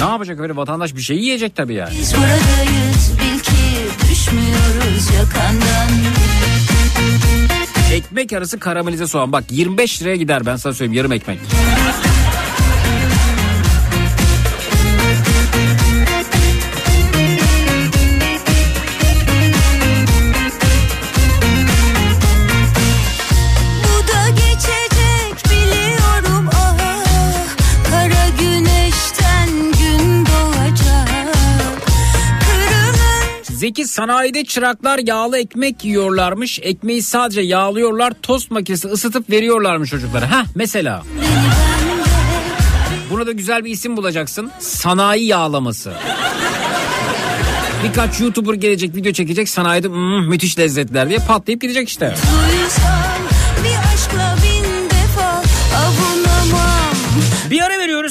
[0.00, 1.94] Ne yapacak öyle vatandaş bir şey yiyecek tabii yani.
[2.00, 5.88] Biz buradayız bil ki düşmüyoruz yakandan
[7.92, 9.32] Ekmek arası karamelize soğan.
[9.32, 11.38] Bak 25 liraya gider ben sana söyleyeyim yarım ekmek.
[33.72, 36.58] Zeki sanayide çıraklar yağlı ekmek yiyorlarmış.
[36.62, 38.12] Ekmeği sadece yağlıyorlar.
[38.22, 40.30] Tost makinesi ısıtıp veriyorlarmış çocuklara.
[40.30, 41.02] Heh mesela.
[43.10, 44.50] Buna da güzel bir isim bulacaksın.
[44.58, 45.92] Sanayi yağlaması.
[47.84, 52.06] Birkaç YouTuber gelecek video çekecek sanayide "Hmm, müthiş lezzetler diye patlayıp gidecek işte.
[52.06, 53.21] duysam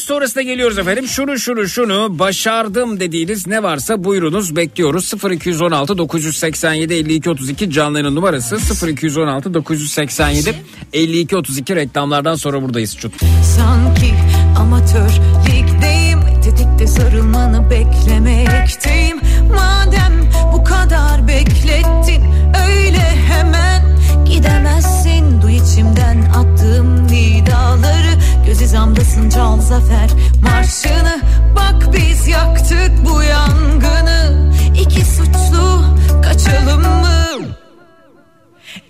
[0.02, 1.08] sonrasında geliyoruz efendim.
[1.08, 5.14] Şunu şunu şunu başardım dediğiniz ne varsa buyurunuz bekliyoruz.
[5.32, 10.56] 0216 987 52 32 canlı yayın numarası 0216 987
[10.94, 13.14] 52 32 reklamlardan sonra buradayız Çut.
[13.58, 14.14] Sanki
[14.58, 15.10] amatör
[15.48, 19.18] ligdeyim Tetikte sarılmanı beklemekteyim
[19.56, 22.24] Madem bu kadar beklettin
[22.68, 23.84] Öyle hemen
[24.26, 28.11] gidemezsin Duy içimden attığım nidaları
[28.52, 30.10] Göz hizamdasın çal zafer
[30.44, 31.22] marşını.
[31.56, 34.52] Bak biz yaktık bu yangını.
[34.82, 35.84] İki suçlu
[36.24, 37.56] kaçalım mı?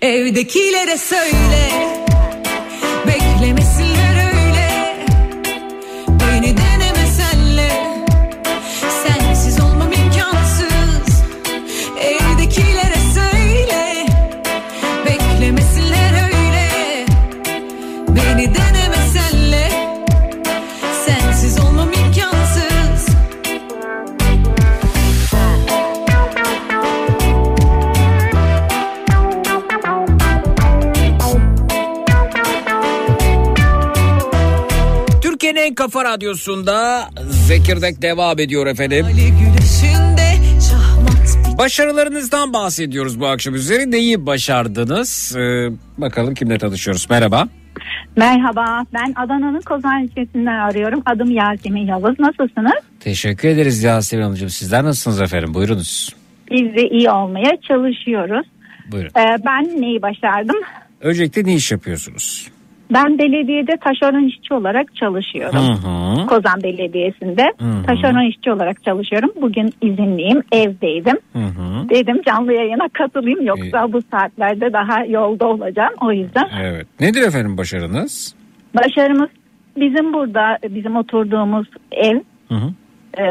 [0.02, 2.01] Evdekilere söyle
[35.52, 39.06] Türkiye'nin en kafa radyosunda Zekirdek devam ediyor efendim.
[41.58, 43.90] Başarılarınızdan bahsediyoruz bu akşam üzeri.
[43.90, 45.36] Neyi başardınız?
[45.36, 47.10] Ee, bakalım kimle tanışıyoruz.
[47.10, 47.48] Merhaba.
[48.16, 51.02] Merhaba, ben Adana'nın Kozan ilçesinden arıyorum.
[51.06, 52.20] Adım Yasemin Yavuz.
[52.20, 52.82] Nasılsınız?
[53.00, 54.50] Teşekkür ederiz Yasemin Hanımcığım.
[54.50, 55.54] Sizler nasılsınız efendim?
[55.54, 56.16] Buyurunuz.
[56.50, 58.46] Biz de iyi olmaya çalışıyoruz.
[58.92, 59.10] Buyurun.
[59.16, 60.56] Ee, ben neyi başardım?
[61.00, 62.48] Öncelikle ne iş yapıyorsunuz?
[62.92, 65.58] Ben belediyede taşeron işçi olarak çalışıyorum.
[65.58, 66.26] Hı hı.
[66.26, 67.82] Kozan Belediyesi'nde Hı hı.
[67.86, 69.30] taşeron işçi olarak çalışıyorum.
[69.40, 71.18] Bugün izinliyim, evdeydim.
[71.32, 71.88] Hı hı.
[71.88, 75.92] Dedim canlı yayına katılayım yoksa bu saatlerde daha yolda olacağım.
[76.00, 76.86] O yüzden Evet.
[77.00, 78.34] Nedir efendim başarınız?
[78.76, 79.28] başarımız
[79.76, 82.70] bizim burada bizim oturduğumuz ev Hı hı.
[83.22, 83.24] e,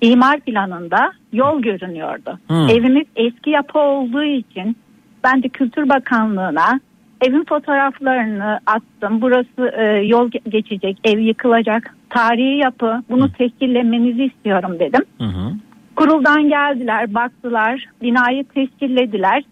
[0.00, 2.38] imar planında yol görünüyordu.
[2.48, 2.54] Hı.
[2.54, 4.76] Evimiz eski yapı olduğu için
[5.24, 6.80] ben de Kültür Bakanlığı'na
[7.20, 9.20] evin fotoğraflarını attım.
[9.20, 13.02] Burası e, yol ge- geçecek, ev yıkılacak, tarihi yapı.
[13.10, 15.02] Bunu tescillemenizi istiyorum dedim.
[15.18, 15.52] Hı hı.
[15.96, 19.42] Kuruldan geldiler, baktılar, binayı tescillediler.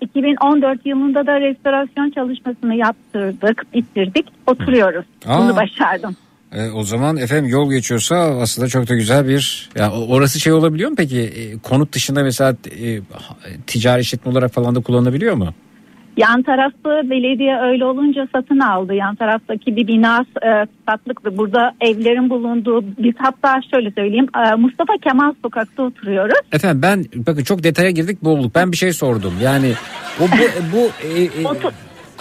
[0.00, 5.04] 2014 yılında da restorasyon çalışmasını yaptırdık, bitirdik, oturuyoruz.
[5.26, 5.38] Aa.
[5.38, 6.16] Bunu başardım.
[6.52, 10.90] E, o zaman efendim yol geçiyorsa aslında çok da güzel bir ya orası şey olabiliyor
[10.90, 13.36] mu peki E, konut dışında mesela e, ha-
[13.66, 15.48] ticari işletme olarak falan da kullanılabiliyor mu?
[16.16, 18.94] Yan tarafı belediye öyle olunca satın aldı.
[18.94, 21.38] Yan taraftaki bir bina e, satlıktı.
[21.38, 26.38] Burada evlerin bulunduğu biz hatta şöyle söyleyeyim e, Mustafa Kemal sokakta oturuyoruz.
[26.52, 28.54] Efendim ben bakın çok detaya girdik boğulduk.
[28.54, 29.34] Ben bir şey sordum.
[29.42, 29.72] Yani
[30.20, 31.72] o bu bu e, e, Otur-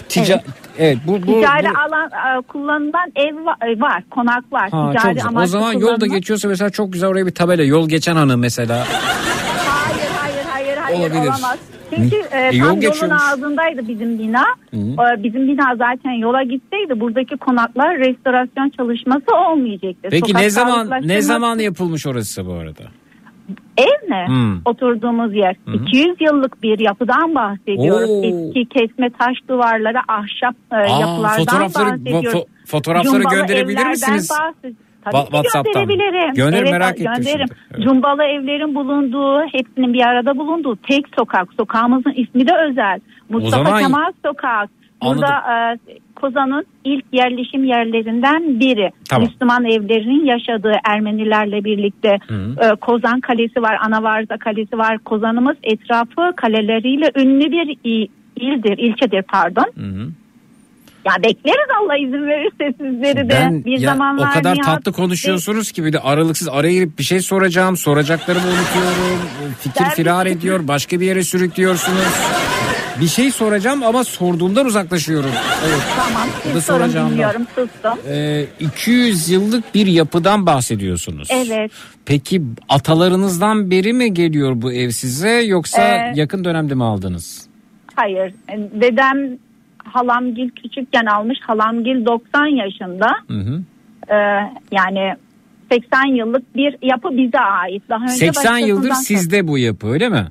[0.09, 0.41] tica-
[0.79, 0.97] evet.
[1.07, 4.69] bu bu, Ticari bu- alan e, kullanılan ev va- e, var, konak var.
[4.71, 5.35] Ha, çok Ticari güzel.
[5.41, 8.85] O zaman yolda kullanılan- geçiyorsa mesela çok güzel oraya bir tabela yol geçen hanım mesela.
[10.97, 11.21] Hayır Olabilir.
[11.31, 11.59] olamaz.
[11.95, 14.43] Çünkü e, E, tam yol yolun ağzındaydı bizim bina.
[14.73, 20.07] E, bizim bina zaten yola gitseydi buradaki konaklar restorasyon çalışması olmayacaktı.
[20.11, 22.83] Peki Sokak ne zaman ne zaman yapılmış orası bu arada?
[23.77, 24.23] Ev mi?
[24.27, 24.61] Hmm.
[24.65, 25.55] Oturduğumuz yer.
[25.73, 28.09] 200 yıllık bir yapıdan bahsediyoruz.
[28.09, 28.23] Oo.
[28.23, 32.33] Eski kesme taş duvarlara ahşap e, Aa, yapılardan fotoğrafları- bahsediyoruz.
[32.33, 34.29] fo- fotoğrafları Cumbalı gönderebilir misiniz?
[34.31, 34.73] bahsed-
[35.05, 35.73] Tabii ki WhatsApp'tan.
[35.87, 36.33] gönderebilirim.
[36.33, 37.47] Gönderin, evet, merak ettim gönderirim.
[37.71, 37.83] Evet.
[37.83, 41.53] Cumbalı evlerin bulunduğu, hepsinin bir arada bulunduğu tek sokak.
[41.57, 42.99] Sokağımızın ismi de özel.
[43.29, 44.69] Mustafa zaman- Kemal Sokak.
[45.03, 45.77] Burada e,
[46.15, 48.89] Kozan'ın ilk yerleşim yerlerinden biri.
[49.09, 49.27] Tamam.
[49.27, 52.17] Müslüman evlerinin yaşadığı Ermenilerle birlikte
[52.61, 54.97] e, Kozan Kalesi var, Anavarza Kalesi var.
[54.97, 57.77] Kozan'ımız etrafı kaleleriyle ünlü bir
[58.35, 59.71] ildir, ilçedir pardon.
[59.75, 60.07] Hı hı.
[61.05, 63.29] Ya bekleriz Allah izin verirse sizleri de.
[63.29, 66.99] Ben bir ya, zamanlar o kadar Nihat tatlı konuşuyorsunuz ki bir de aralıksız araya girip
[66.99, 67.77] bir şey soracağım.
[67.77, 69.53] Soracaklarımı unutuyorum.
[69.59, 70.67] Fikir firar ediyor.
[70.67, 72.13] Başka bir yere sürüklüyorsunuz.
[73.01, 75.29] Bir şey soracağım ama sorduğumdan uzaklaşıyorum.
[75.67, 75.79] Evet.
[75.95, 77.99] Tamam siz sorun dinliyorum sustum.
[78.09, 81.27] Ee, 200 yıllık bir yapıdan bahsediyorsunuz.
[81.31, 81.71] Evet.
[82.05, 87.47] Peki atalarınızdan beri mi geliyor bu ev size yoksa Ee, yakın dönemde mi aldınız?
[87.95, 88.33] Hayır
[88.81, 89.37] dedem
[89.93, 93.07] halamgil küçükken almış halamgil 90 yaşında.
[93.27, 93.61] Hı hı.
[94.09, 94.15] Ee,
[94.71, 95.13] yani
[95.71, 97.83] 80 yıllık bir yapı bize ait.
[97.89, 100.27] Daha önce 80 yıldır sizde bu yapı öyle mi?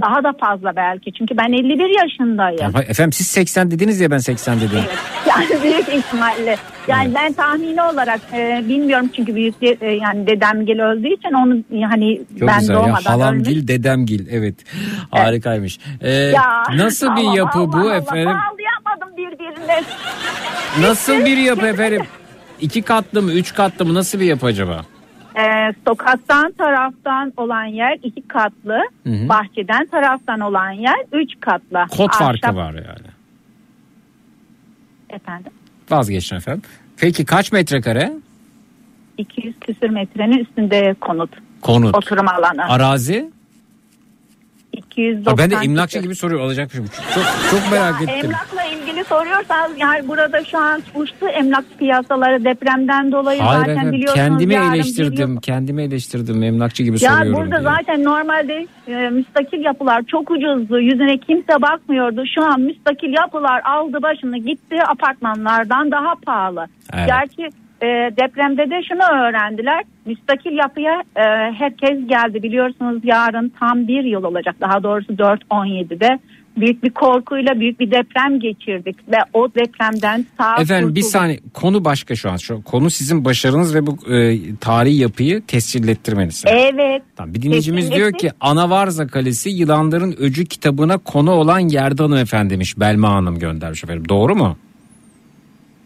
[0.00, 2.58] Daha da fazla belki çünkü ben 51 yaşındayım.
[2.58, 4.80] Tamam, efendim siz 80 dediniz ya ben 80 dedim.
[5.28, 6.56] Yani büyük ihtimalle.
[6.88, 11.56] Yani ben tahmini olarak e, bilmiyorum çünkü büyük e, yani dedemgil öldüğü için onu
[11.90, 13.06] hani Çok ben güzel ya doğmadan ölmüş.
[13.06, 14.54] halamgil dedemgil evet
[15.10, 15.78] harikaymış.
[16.00, 18.36] Ee, Ya, nasıl bir Allah yapı Allah bu Allah, efendim?
[19.00, 19.82] Bağlayamadım birbirine.
[20.80, 22.02] Nasıl bir yapı efendim?
[22.60, 24.84] İki katlı mı üç katlı mı nasıl bir yapı acaba?
[25.36, 28.80] Ee, sokaktan taraftan olan yer iki katlı.
[29.06, 29.28] Hı hı.
[29.28, 31.86] Bahçeden taraftan olan yer üç katlı.
[31.96, 33.08] Farkı Ahşap- var yani.
[35.10, 35.52] Efendim.
[35.90, 36.62] Vazgeçin efendim.
[36.96, 38.12] Peki kaç metrekare?
[39.18, 41.30] 200 küsür metrenin üstünde konut.
[41.60, 41.96] Konut.
[41.96, 42.68] Oturum alanı.
[42.68, 43.30] Arazi?
[44.72, 46.86] 290 Ha, ben de emlakçı gibi soruyor alacakmışım.
[47.14, 48.14] Çok, çok merak ettim.
[48.24, 53.92] Emlakla ilgili soruyorsanız yani burada şu an uçtu emlak piyasaları depremden dolayı Hayır zaten efendim
[53.92, 54.26] biliyorsunuz.
[54.28, 55.30] kendimi eleştirdim.
[55.34, 57.70] yıl- Kendimi eleştirdim emlakçı gibi Ya soruyorum burada diye.
[57.76, 60.80] zaten normalde e, müstakil yapılar çok ucuzdu.
[60.80, 62.22] Yüzüne kimse bakmıyordu.
[62.34, 66.66] Şu an müstakil yapılar aldı başını gitti apartmanlardan daha pahalı.
[66.94, 67.06] Evet.
[67.06, 67.42] Gerçi
[67.82, 67.86] e,
[68.16, 69.82] depremde de şunu öğrendiler.
[70.06, 71.22] Müstakil yapıya e,
[71.58, 72.42] herkes geldi.
[72.42, 74.56] Biliyorsunuz yarın tam bir yıl olacak.
[74.60, 76.18] Daha doğrusu 4-17'de
[76.60, 78.96] büyük bir korkuyla büyük bir deprem geçirdik.
[79.08, 81.12] Ve o depremden sağ Efendim bir kurtulduk.
[81.12, 82.36] saniye konu başka şu an.
[82.36, 86.44] Şu konu sizin başarınız ve bu e, tarihi yapıyı tescillettirmeniz.
[86.46, 87.02] Evet.
[87.16, 87.96] Tamam, bir dinleyicimiz Kesinlikle.
[88.10, 92.78] diyor ki Anavarza Kalesi yılanların öcü kitabına konu olan yerde hanımefendi demiş.
[92.80, 94.08] Belma Hanım göndermiş efendim.
[94.08, 94.56] Doğru mu?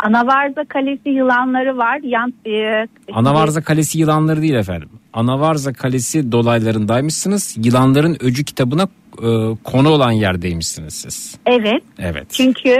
[0.02, 2.00] Anavarza Kalesi yılanları var.
[2.02, 4.88] Yan, e, Anavarza Kalesi yılanları değil efendim.
[5.12, 7.56] Anavarza Kalesi dolaylarındaymışsınız.
[7.64, 8.82] Yılanların öcü kitabına
[9.18, 9.28] e,
[9.64, 11.38] konu olan yerdeymişsiniz siz.
[11.46, 11.82] Evet.
[11.98, 12.30] Evet.
[12.30, 12.76] Çünkü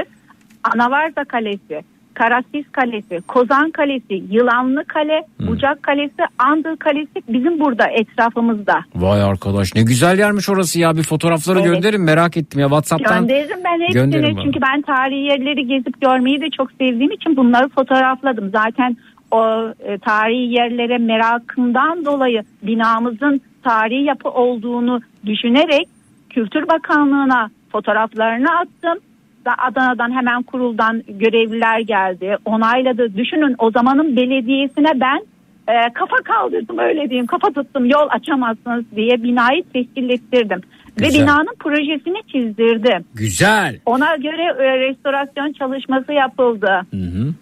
[0.74, 1.82] Anavarza Kalesi,
[2.22, 8.80] Karasis Kalesi, Kozan Kalesi, Yılanlı Kale, Bucak Kalesi, Andır Kalesi bizim burada etrafımızda.
[8.96, 10.96] Vay arkadaş ne güzel yermiş orası ya.
[10.96, 11.72] Bir fotoğrafları Evet.
[11.72, 13.20] gönderin merak ettim ya WhatsApp'tan.
[13.20, 14.44] Gönderirim ben Gönderin hepsini bana.
[14.44, 18.50] çünkü ben tarihi yerleri gezip görmeyi de çok sevdiğim için bunları fotoğrafladım.
[18.50, 18.96] Zaten
[19.30, 25.88] o e, tarihi yerlere merakımdan dolayı binamızın tarihi yapı olduğunu düşünerek
[26.30, 28.98] Kültür Bakanlığı'na fotoğraflarını attım.
[29.44, 32.36] Da Adana'dan hemen kuruldan görevliler geldi.
[32.44, 33.16] Onayladı.
[33.16, 35.20] Düşünün o zamanın belediyesine ben
[35.68, 37.26] e, kafa kaldırdım öyle diyeyim.
[37.26, 40.60] Kafa tuttum yol açamazsınız diye binayı tescillettirdim.
[41.00, 41.22] Ve Güzel.
[41.22, 43.04] binanın projesini çizdirdim.
[43.14, 43.80] Güzel.
[43.86, 46.80] Ona göre e, restorasyon çalışması yapıldı.
[46.90, 47.34] Hı hı.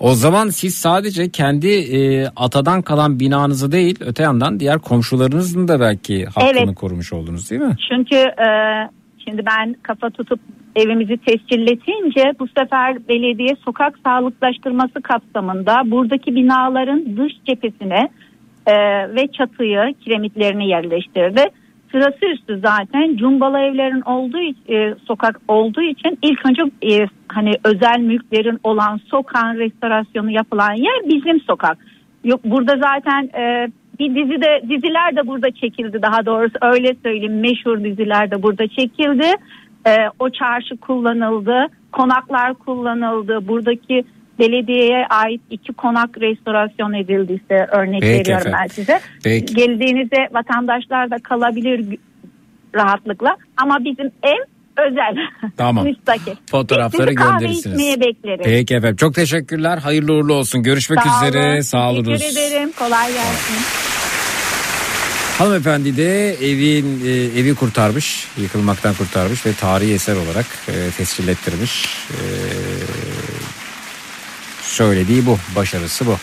[0.00, 5.80] O zaman siz sadece kendi e, atadan kalan binanızı değil öte yandan diğer komşularınızın da
[5.80, 6.74] belki hakkını Evet.
[6.74, 7.76] korumuş oldunuz değil mi?
[7.88, 8.48] Çünkü e,
[9.24, 10.40] şimdi ben kafa tutup
[10.76, 18.08] evimizi tescilletince bu sefer belediye sokak sağlıklaştırması kapsamında buradaki binaların dış cephesine
[18.66, 18.74] e,
[19.14, 21.44] ve çatıyı kiremitlerini yerleştirdi.
[21.92, 28.00] Sırası üstü zaten cumbalı evlerin olduğu e, sokak olduğu için ilk önce e, hani özel
[28.00, 31.78] mülklerin olan sokağın restorasyonu yapılan yer bizim sokak.
[32.24, 33.68] Yok burada zaten e,
[34.02, 38.68] bir dizi de diziler de burada çekildi daha doğrusu öyle söyleyeyim meşhur diziler de burada
[38.68, 39.26] çekildi.
[39.86, 43.48] E, o çarşı kullanıldı, konaklar kullanıldı.
[43.48, 44.04] Buradaki
[44.38, 48.58] belediyeye ait iki konak restorasyon edildiyse örnek Peki veriyorum efendim.
[48.62, 49.00] ben size.
[49.24, 49.54] Peki.
[49.54, 51.98] Geldiğinizde vatandaşlar da kalabilir
[52.74, 54.42] rahatlıkla ama bizim ev
[54.86, 55.16] özel.
[55.56, 55.84] Tamam.
[55.88, 56.32] Müstakil.
[56.50, 57.76] Fotoğrafları Sizi kahve gönderirsiniz.
[57.80, 58.44] içmeye bekleriz.
[58.44, 59.78] Peki efendim çok teşekkürler.
[59.78, 60.62] Hayırlı uğurlu olsun.
[60.62, 61.52] Görüşmek Sağ üzere.
[61.52, 61.60] olun.
[61.60, 62.20] Sağ olunuz.
[62.20, 62.70] Teşekkür ederim.
[62.78, 63.91] Kolay gelsin.
[65.38, 71.86] Hanımefendi de evin e, evi kurtarmış, yıkılmaktan kurtarmış ve tarihi eser olarak e, tescillettirmiş.
[72.10, 72.18] E,
[74.62, 76.16] söylediği bu, başarısı bu.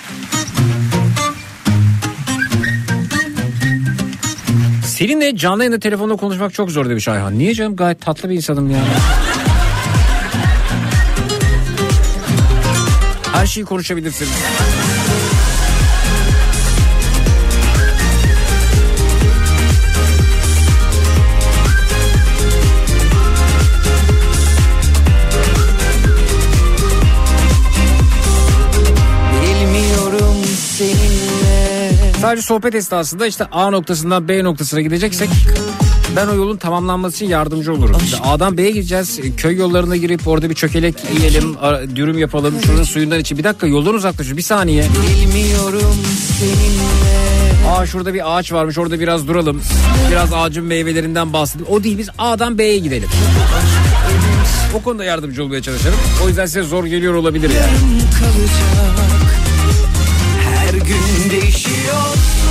[4.86, 7.39] Seninle canlı yayında telefonda konuşmak çok zor demiş Ayhan.
[7.39, 8.80] Niye canım gayet tatlı bir insanım ya.
[13.34, 14.32] Her şeyi konuşabilirsiniz.
[32.30, 35.30] Sadece sohbet esnasında işte A noktasından B noktasına gideceksek
[36.16, 37.98] ben o yolun tamamlanması için yardımcı olurum.
[38.04, 39.20] İşte A'dan B'ye gideceğiz.
[39.38, 41.56] Köy yollarına girip orada bir çökelek yiyelim,
[41.96, 42.56] dürüm yapalım.
[42.66, 43.38] Şunun suyundan için.
[43.38, 44.38] Bir dakika yoldan uzaklaşıyor.
[44.38, 44.84] Bir saniye.
[44.84, 45.96] Bilmiyorum
[46.40, 48.78] seninle Aa şurada bir ağaç varmış.
[48.78, 49.62] Orada biraz duralım.
[50.12, 51.72] Biraz ağacın meyvelerinden bahsedelim.
[51.72, 53.10] O değil biz A'dan B'ye gidelim.
[54.74, 56.00] O konuda yardımcı olmaya çalışırım.
[56.26, 57.78] O yüzden size zor geliyor olabilir yani.
[60.44, 62.50] Her gün değişiyorsun.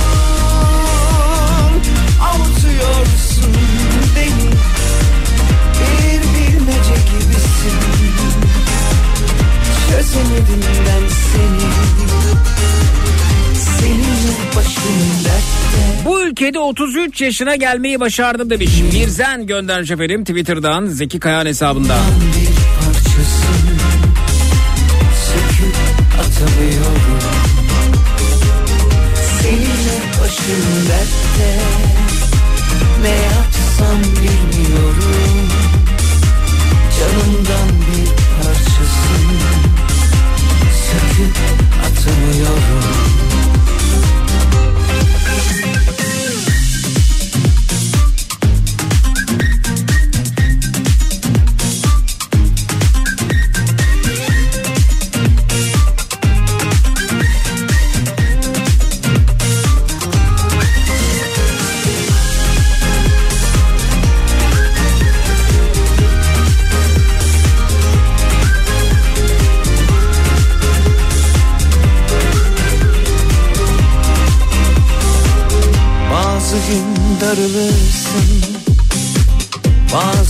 [2.21, 3.53] Avutuyorsun
[4.15, 4.49] beni.
[5.79, 7.79] Bir bilmece gibisin.
[9.89, 11.69] Çözemedim ben seni.
[13.79, 14.83] Seninle başım
[15.25, 16.05] dertte.
[16.05, 18.69] Bu ülkede 33 yaşına gelmeyi başardım demiş.
[18.93, 21.99] Mirzen göndermiş efendim Twitter'dan Zeki Kayan hesabından.
[22.35, 22.49] bir
[22.85, 23.69] parçasın.
[25.25, 25.75] Söküp
[26.19, 26.98] atamıyorum
[30.49, 31.59] başım dertte
[33.01, 34.28] Ne yapsam bilmiyorum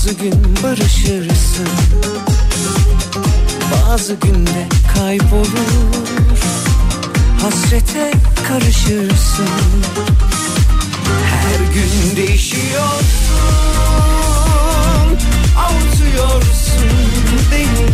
[0.09, 1.67] Bazı gün barışırsın
[3.71, 6.37] Bazı günde kaybolur.
[7.41, 8.11] Hasrete
[8.47, 9.49] karışırsın
[11.25, 12.99] Her gün değişiyorsun.
[15.57, 16.89] Avutuyorsun
[17.51, 17.87] beni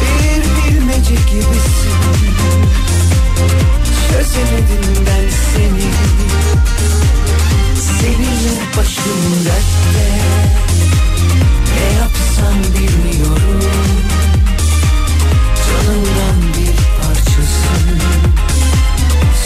[0.00, 1.94] Bir bilmece gibisin.
[4.10, 5.84] Çözemedim ben seni
[7.84, 10.06] Seninle başım dertte.
[11.74, 13.60] Ne yapsam bilmiyorum.
[15.66, 17.98] Canımdan bir parçasın.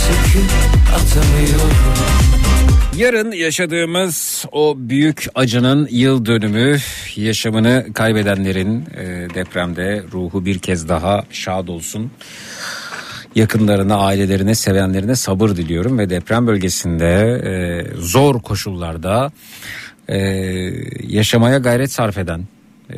[0.07, 0.51] Söküp
[0.95, 2.18] atamıyorum.
[2.97, 6.76] Yarın yaşadığımız o büyük acının yıl dönümü
[7.16, 12.11] yaşamını kaybedenlerin e, depremde ruhu bir kez daha şad olsun.
[13.35, 19.33] Yakınlarına, ailelerine, sevenlerine sabır diliyorum ve deprem bölgesinde e, zor koşullarda
[20.09, 20.18] e,
[21.09, 22.45] yaşamaya gayret sarf eden,
[22.91, 22.97] e,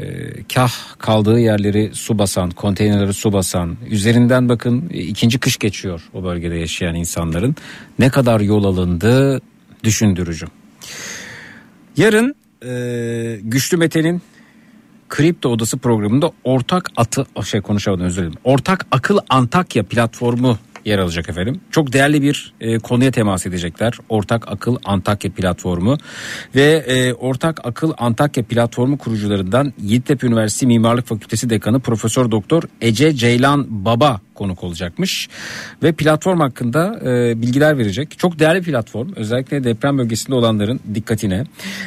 [0.55, 6.25] kah kaldığı yerleri su basan, konteynerleri su basan, üzerinden bakın e, ikinci kış geçiyor o
[6.25, 7.57] bölgede yaşayan insanların
[7.99, 9.41] ne kadar yol alındı
[9.85, 10.47] düşündürücü.
[11.97, 14.23] Yarın e, Güçlü Mete'nin
[15.11, 18.39] Kripto Odası programında ortak atı şey konuşamadım özür dilerim.
[18.45, 21.61] Ortak Akıl Antakya platformu yer alacak efendim.
[21.71, 23.99] Çok değerli bir e, konuya temas edecekler.
[24.09, 25.99] Ortak Akıl Antakya platformu
[26.55, 33.15] ve e, Ortak Akıl Antakya platformu kurucularından Yeditepe Üniversitesi Mimarlık Fakültesi Dekanı Profesör Doktor Ece
[33.15, 35.29] Ceylan Baba konuk olacakmış
[35.83, 38.19] ve platform hakkında e, bilgiler verecek.
[38.19, 41.45] Çok değerli platform özellikle deprem bölgesinde olanların dikkatine.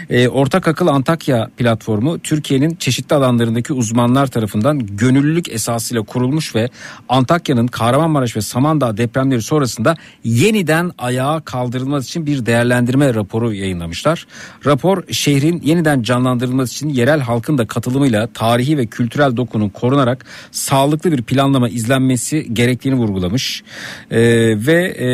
[0.10, 6.70] E, Ortak Akıl Antakya platformu Türkiye'nin çeşitli alanlarındaki uzmanlar tarafından gönüllülük esasıyla kurulmuş ve
[7.10, 14.28] Antakya'nın Kahramanmaraş ve Samandağ depremleri sonrasında yeniden ayağa kaldırılması için bir değerlendirme raporu yayınlamışlar.
[14.66, 21.12] Rapor şehrin yeniden canlandırılması için yerel halkın da katılımıyla tarihi ve kültürel dokunun korunarak sağlıklı
[21.12, 23.64] bir planlama izlenmesi gerektiğini vurgulamış.
[24.12, 24.20] Ee,
[24.68, 25.08] ve e,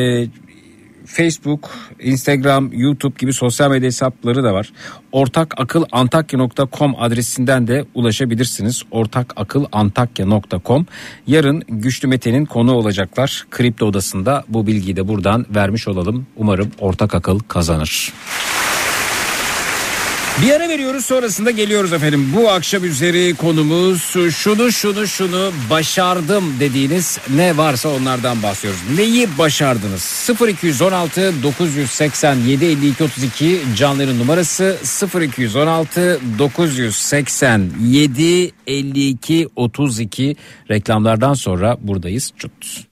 [1.10, 1.70] Facebook,
[2.00, 4.72] Instagram, YouTube gibi sosyal medya hesapları da var.
[5.12, 8.84] Ortakakilantakya.com adresinden de ulaşabilirsiniz.
[8.92, 10.86] Ortakakilantakya.com
[11.28, 13.46] Yarın Güçlü Mete'nin konu olacaklar.
[13.52, 16.28] Kripto odasında bu bilgiyi de buradan vermiş olalım.
[16.36, 18.14] Umarım ortak akıl kazanır.
[20.42, 22.34] Bir ara veriyoruz sonrasında geliyoruz efendim.
[22.36, 28.82] Bu akşam üzeri konumuz şunu şunu şunu başardım dediğiniz ne varsa onlardan bahsediyoruz.
[28.96, 30.30] Neyi başardınız?
[30.48, 34.78] 0216 987 52 32 canların numarası
[35.22, 40.36] 0216 987 52 32
[40.70, 42.32] reklamlardan sonra buradayız.
[42.38, 42.89] Çut.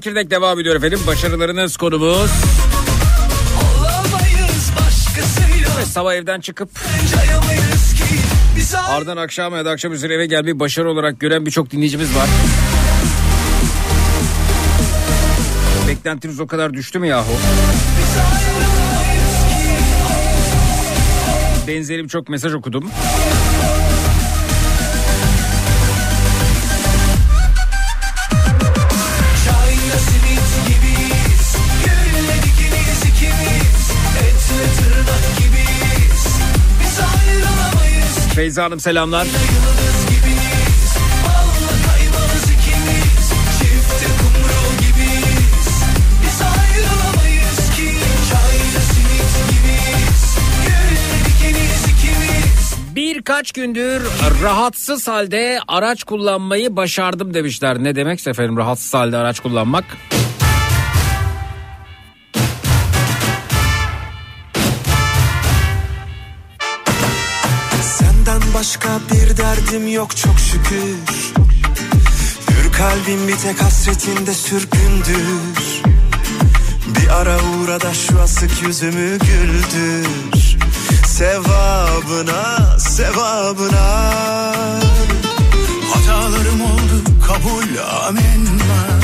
[0.00, 1.00] Zekirdek devam ediyor efendim.
[1.06, 2.30] Başarılarınız konumuz.
[5.84, 6.70] Sabah evden çıkıp
[8.88, 12.28] ardından akşam ya da akşam üzeri eve gelmeyi başarı olarak gören birçok dinleyicimiz var.
[15.88, 17.32] Beklentiniz o kadar düştü mü yahu?
[21.68, 22.90] Benzeri birçok mesaj okudum.
[38.40, 39.26] Feyza Hanım selamlar.
[52.94, 54.02] Birkaç gündür
[54.42, 57.84] rahatsız halde araç kullanmayı başardım demişler.
[57.84, 59.84] Ne demekse efendim rahatsız halde araç kullanmak?
[68.70, 70.96] Başka bir derdim yok çok şükür.
[72.50, 75.82] Hür kalbim bir tek hasretinde sürgündür.
[76.86, 80.56] Bir ara uğra da şu asık yüzümü güldür.
[81.06, 84.14] Sevabına, sevabına.
[85.92, 89.00] Hatalarım oldu kabul amenna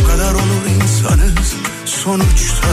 [0.00, 1.54] O kadar olur insanız
[1.84, 2.68] sonuçta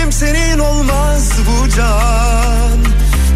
[0.00, 2.78] kimsenin olmaz bu can.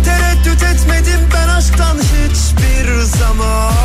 [0.04, 3.79] Tereddüt etmedim ben aşktan hiçbir zaman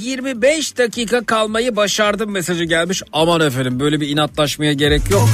[0.00, 3.02] 25 dakika kalmayı başardım mesajı gelmiş.
[3.12, 5.28] Aman efendim böyle bir inatlaşmaya gerek yok.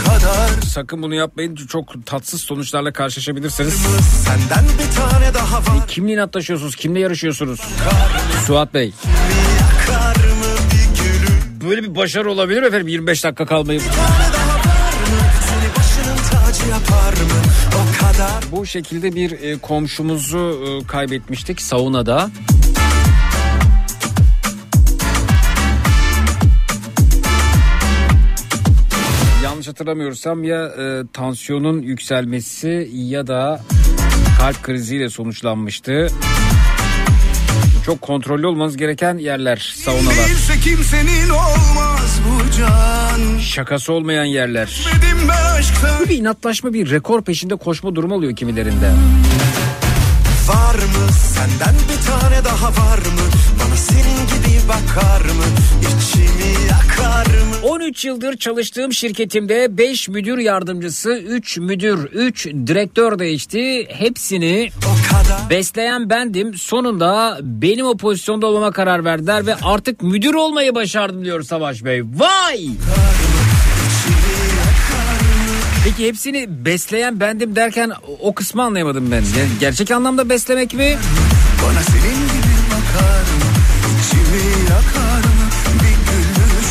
[0.75, 3.75] Sakın bunu yapmayın çok tatsız sonuçlarla karşılaşabilirsiniz.
[4.25, 6.77] Senden bir tane daha var Kimle inatlaşıyorsunuz?
[6.77, 7.61] Kimle yarışıyorsunuz?
[8.47, 8.93] Suat Bey.
[11.63, 13.81] Bir Böyle bir başarı olabilir mi efendim 25 dakika kalmayı.
[18.01, 22.31] Kadar Bu şekilde bir e, komşumuzu e, kaybetmiştik saunada.
[29.59, 33.61] Yanlış hatırlamıyorsam ya e, tansiyonun yükselmesi ya da
[34.39, 36.09] kalp kriziyle sonuçlanmıştı.
[37.87, 40.15] Çok kontrollü olmanız gereken yerler saunalar.
[42.29, 42.53] Bu
[43.41, 44.87] Şakası olmayan yerler.
[45.59, 48.91] Aşktan Bir inatlaşma bir rekor peşinde koşma durumu oluyor kimilerinde.
[50.49, 53.23] Var mı senden bir tane daha var mı?
[53.61, 55.45] Bana senin gibi bakar mı?
[55.99, 57.55] İçimi yakar mı?
[57.63, 63.87] 13 yıldır çalıştığım şirketimde 5 müdür yardımcısı, 3 müdür, 3 direktör değişti.
[63.91, 64.71] Hepsini
[65.51, 66.55] besleyen bendim.
[66.55, 72.03] Sonunda benim o pozisyonda olmama karar verdiler ve artık müdür olmayı başardım diyor Savaş Bey.
[72.17, 72.67] Vay!
[75.85, 79.23] Peki hepsini besleyen bendim derken o kısmı anlayamadım ben.
[79.23, 80.97] Ger- Gerçek anlamda beslemek mi?
[81.67, 83.48] Bana senin gibi bakar mı?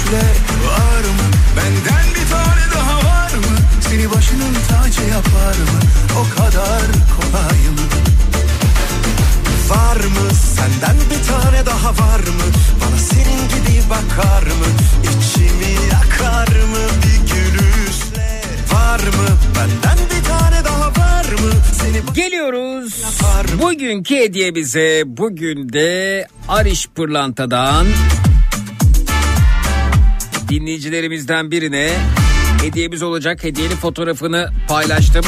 [0.08, 0.28] Gülüşle
[0.68, 1.28] var mı?
[1.58, 3.58] Benden bir tane daha var mı?
[3.82, 5.80] Seni başının tacı yapar mı?
[6.20, 6.82] O kadar
[7.16, 7.88] kolay mı?
[9.70, 12.44] Var mı senden bir tane daha var mı?
[12.82, 14.66] Bana senin gibi bakar mı?
[15.04, 18.42] İçimi yakar mı bir gülüşle?
[18.74, 21.52] Var mı benden bir tane daha var mı?
[21.82, 22.94] Seni Geliyoruz.
[23.62, 27.88] Bugünkü hediyemize bugün de Ariş Pırlanta'dan
[30.50, 31.90] dinleyicilerimizden birine
[32.62, 33.44] hediyemiz olacak.
[33.44, 35.26] Hediyenin fotoğrafını paylaştım.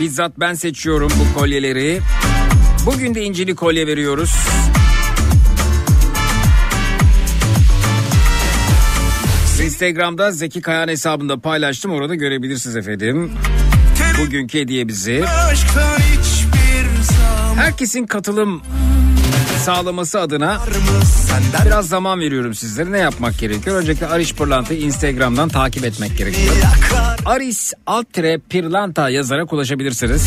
[0.00, 2.00] Bizzat ben seçiyorum bu kolyeleri.
[2.86, 4.34] Bugün de incili kolye veriyoruz.
[9.64, 11.92] Instagram'da Zeki Kayan hesabında paylaştım.
[11.92, 13.32] Orada görebilirsiniz efendim.
[14.20, 14.58] Bugünkü
[15.98, 18.62] hiçbir zaman Herkesin katılım
[19.58, 20.58] sağlaması adına
[21.66, 22.92] biraz zaman veriyorum sizlere.
[22.92, 23.76] Ne yapmak gerekiyor?
[23.76, 26.54] Öncelikle Ariş Pırlanta'yı Instagram'dan takip etmek gerekiyor.
[27.26, 30.26] Aris alt tire Pirlanta yazarak ulaşabilirsiniz.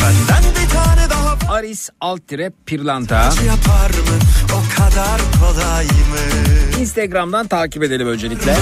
[1.50, 3.16] Aris alt tire Pirlanta.
[3.24, 4.18] yapar mı?
[4.52, 6.61] O kadar kolay mı?
[6.82, 8.56] Instagram'dan takip edelim öncelikle.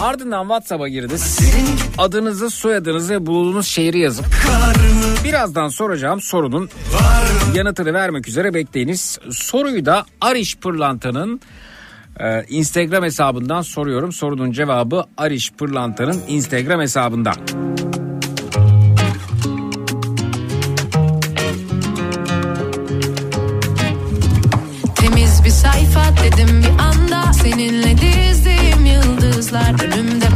[0.00, 1.38] Ardından WhatsApp'a girdiniz.
[1.98, 4.26] Adınızı, soyadınızı ve bulunduğunuz şehri yazıp
[5.24, 6.70] birazdan soracağım sorunun
[7.54, 9.18] yanıtını vermek üzere bekleyiniz.
[9.30, 11.40] Soruyu da Ariş Pırlanta'nın
[12.20, 14.12] e, Instagram hesabından soruyorum.
[14.12, 17.36] Sorunun cevabı Ariş Pırlanta'nın Instagram hesabından.
[26.32, 27.32] Dedim bir anda.
[27.32, 30.26] Seninle dizdiğim yıldızlar önümde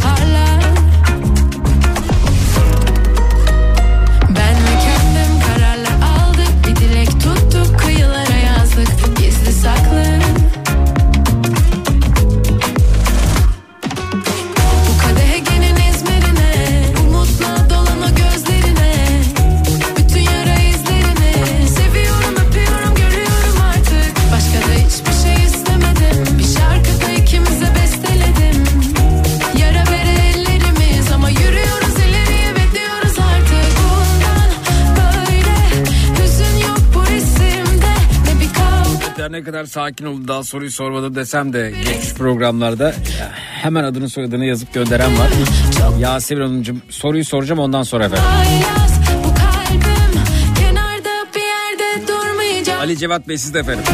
[39.74, 42.94] sakin oldu daha soruyu sormadım desem de geçmiş programlarda
[43.62, 45.28] hemen adını soyadını yazıp gönderen var.
[45.98, 48.24] Yasemin Hanımcığım soruyu soracağım ondan sonra efendim.
[52.80, 53.84] Ali Cevat Bey siz de efendim.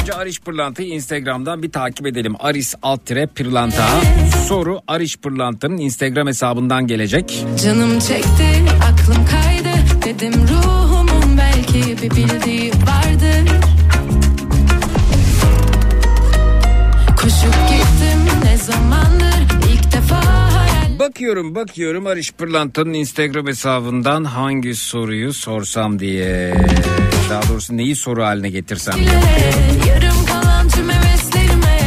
[0.00, 2.34] Önce Ariş Pırlanta'yı Instagram'dan bir takip edelim.
[2.38, 3.88] Aris alt tire Pırlanta.
[4.48, 7.44] Soru Ariş Pırlanta'nın Instagram hesabından gelecek.
[7.64, 8.64] Canım çekti,
[21.10, 26.54] Bakıyorum bakıyorum Ariş Pırlanta'nın Instagram hesabından hangi soruyu sorsam diye.
[27.30, 28.94] Daha doğrusu neyi soru haline getirsem.
[29.88, 31.78] Yarım kalan tüm heveslerime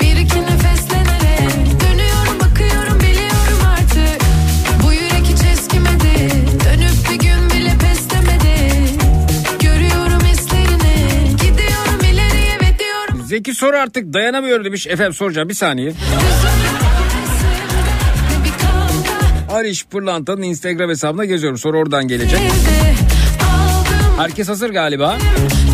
[0.00, 4.20] Bir iki nefeslenerek Dönüyorum bakıyorum biliyorum artık
[4.84, 6.30] Bu yürek hiç eskimedi
[6.64, 8.72] Dönüp bir gün bile pes demedi
[9.60, 14.86] Görüyorum hislerini Gidiyorum ileriye ve diyorum Zeki soru artık dayanamıyor demiş.
[14.86, 15.92] Efendim soracağım bir saniye.
[19.48, 21.58] Ariş Pırlanta'nın Instagram hesabına geziyorum.
[21.58, 22.40] Soru oradan gelecek.
[24.16, 25.18] Herkes hazır galiba.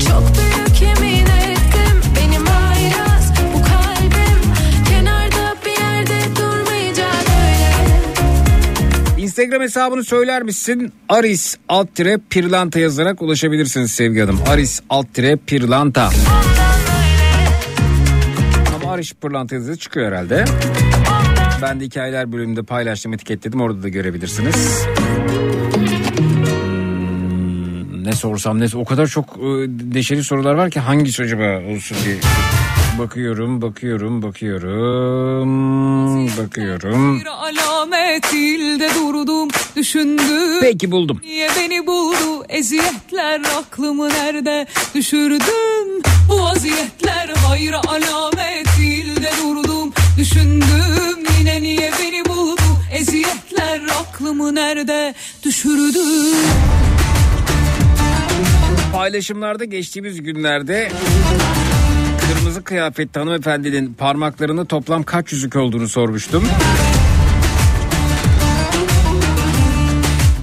[0.09, 4.41] Çok büyük yemin ettim benim ayraz bu kalbim
[4.89, 7.15] kenarda bir yerde durmayacak
[7.49, 9.23] öyle.
[9.23, 10.93] Instagram hesabını söyler misin?
[11.09, 14.41] Aris alt tire Pirlanta yazarak ulaşabilirsiniz sevgili hanım.
[14.49, 16.11] Aris alt tire Pirlanta.
[18.83, 20.45] Ama Aris Pırlanta yazısı çıkıyor herhalde.
[21.65, 23.61] Ben de hikayeler bölümünde paylaştım etiketledim.
[23.61, 24.85] Orada da görebilirsiniz.
[26.97, 31.97] Hmm, ne sorsam ne o kadar çok e, neşeli sorular var ki hangisi acaba olsun
[32.05, 32.17] diye.
[32.99, 35.03] Bakıyorum bakıyorum bakıyorum
[36.39, 37.21] bakıyorum.
[37.21, 40.61] Bir alamet ilde durdum düşündüm.
[40.61, 41.21] Peki buldum.
[41.23, 42.45] Niye beni buldu?
[42.49, 46.03] Eziyetler aklımı nerede düşürdüm?
[46.29, 48.65] Bu vaziyetler hayra alamet
[49.55, 52.61] durdum Düşündüm yine niye beni buldu
[52.93, 55.15] eziyetler aklımı nerede
[55.45, 56.37] düşürdüm
[58.93, 60.93] Paylaşımlarda geçtiğimiz günlerde
[62.21, 66.45] kırmızı kıyafetli hanımefendinin parmaklarında toplam kaç yüzük olduğunu sormuştum.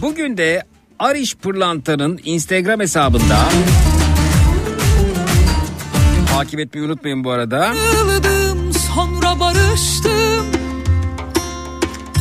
[0.02, 0.64] Bugün de
[1.00, 3.50] Ariş Pırlanta'nın Instagram hesabında
[6.34, 7.74] takip etmeyi unutmayın bu arada.
[8.96, 10.46] Sonra barıştım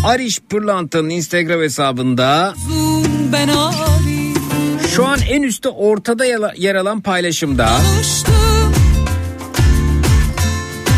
[0.05, 2.55] Ariş Pırlanta'nın Instagram hesabında
[4.95, 6.25] şu an en üstte ortada
[6.57, 7.69] yer alan paylaşımda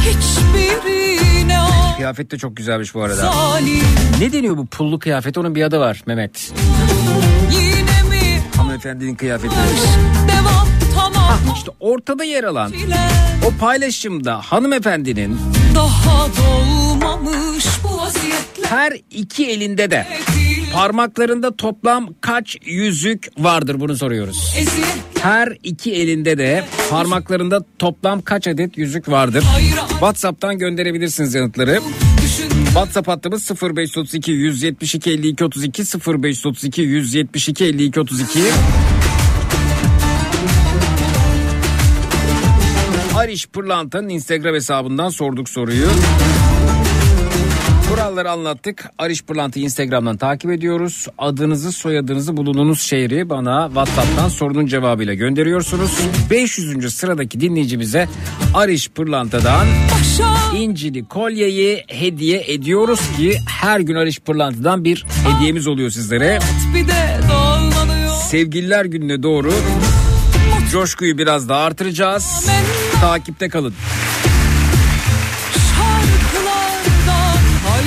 [0.01, 1.59] Hiçbirine
[1.97, 3.17] kıyafet de çok güzelmiş bu arada.
[3.33, 3.83] zalim
[4.21, 5.39] Ne deniyor bu pullu kıyafet?
[5.39, 6.53] Onun bir adı var Mehmet.
[8.57, 9.55] Hanımefendinin kıyafeti.
[10.29, 12.73] devam tamam İşte ortada yer alan
[13.47, 15.39] o paylaşımda hanımefendinin
[15.75, 20.07] Daha dolmamış bu vaziyetler her iki elinde de
[20.73, 24.55] parmaklarında toplam kaç yüzük vardır bunu soruyoruz.
[25.21, 29.45] Her iki elinde de parmaklarında toplam kaç adet yüzük vardır?
[29.91, 31.81] WhatsApp'tan gönderebilirsiniz yanıtları.
[32.65, 35.83] WhatsApp hattımız 0532 172 52 32
[36.23, 38.39] 0532 172 52 32.
[43.33, 45.87] Ariş Pırlanta'nın Instagram hesabından sorduk soruyu.
[47.89, 48.91] Kuralları anlattık.
[48.99, 51.07] Ariş Pırlanta'yı Instagram'dan takip ediyoruz.
[51.19, 55.99] Adınızı, soyadınızı, bulunduğunuz şehri bana WhatsApp'tan sorunun cevabıyla gönderiyorsunuz.
[56.31, 56.95] 500.
[56.95, 58.09] sıradaki dinleyicimize
[58.55, 59.67] Ariş Pırlanta'dan
[60.57, 66.39] İncili kolyeyi hediye ediyoruz ki her gün Ariş Pırlanta'dan bir hediyemiz oluyor sizlere.
[68.31, 69.53] Sevgililer gününe doğru
[70.73, 72.47] coşkuyu biraz daha artıracağız.
[73.03, 73.75] Takipte kalın.
[75.53, 77.85] Şarkılardan hal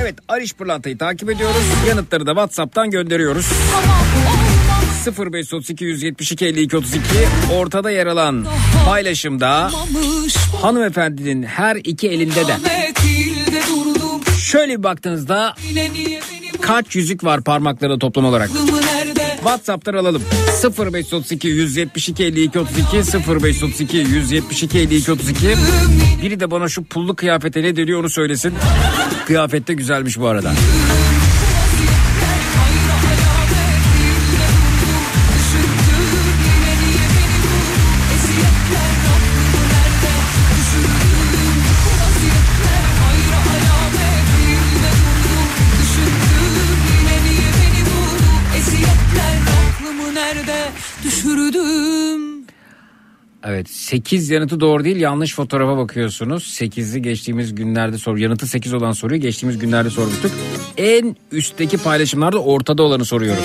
[0.00, 1.62] Evet Ariş Pırlanta'yı takip ediyoruz.
[1.88, 3.46] Yanıtları da WhatsApp'tan gönderiyoruz.
[3.72, 4.00] tamam
[5.16, 7.00] olmam 0532 172 52 32
[7.54, 8.46] ortada yer alan
[8.84, 9.70] paylaşımda
[10.62, 12.56] hanımefendinin her iki elinde de
[14.38, 15.54] şöyle bir baktığınızda
[16.60, 18.50] kaç yüzük var parmaklarında toplam olarak?
[19.46, 20.22] WhatsApp'tan alalım.
[20.78, 25.54] 0532 172 52 32 0532 172 52 32
[26.22, 28.54] Biri de bana şu pullu kıyafete ne deniyor onu söylesin.
[29.26, 30.52] Kıyafet de güzelmiş bu arada.
[53.86, 56.42] 8 yanıtı doğru değil yanlış fotoğrafa bakıyorsunuz.
[56.42, 58.16] 8'i geçtiğimiz günlerde sor.
[58.16, 60.30] Yanıtı 8 olan soruyu geçtiğimiz günlerde sormuştuk.
[60.76, 63.42] En üstteki paylaşımlarda ortada olanı soruyorum.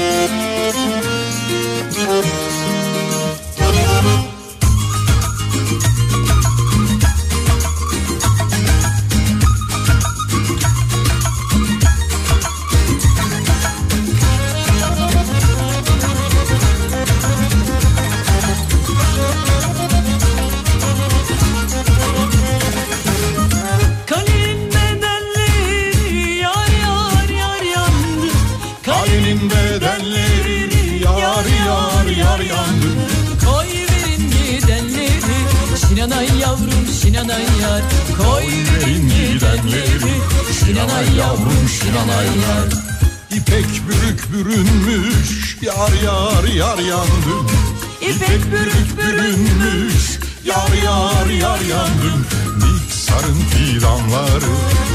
[51.69, 52.27] Yar yar yandı
[52.57, 54.51] Niksarın fidanları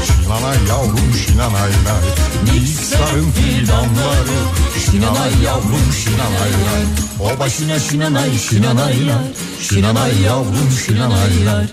[0.07, 2.05] şinanay yavrum şinanay nay
[2.43, 4.39] Niksarın fidanları
[4.85, 6.85] şinanay yavrum şinanay nay
[7.19, 9.23] O başına şinanay şinanay yar
[9.61, 11.65] Şinanay yavrum şinanay yar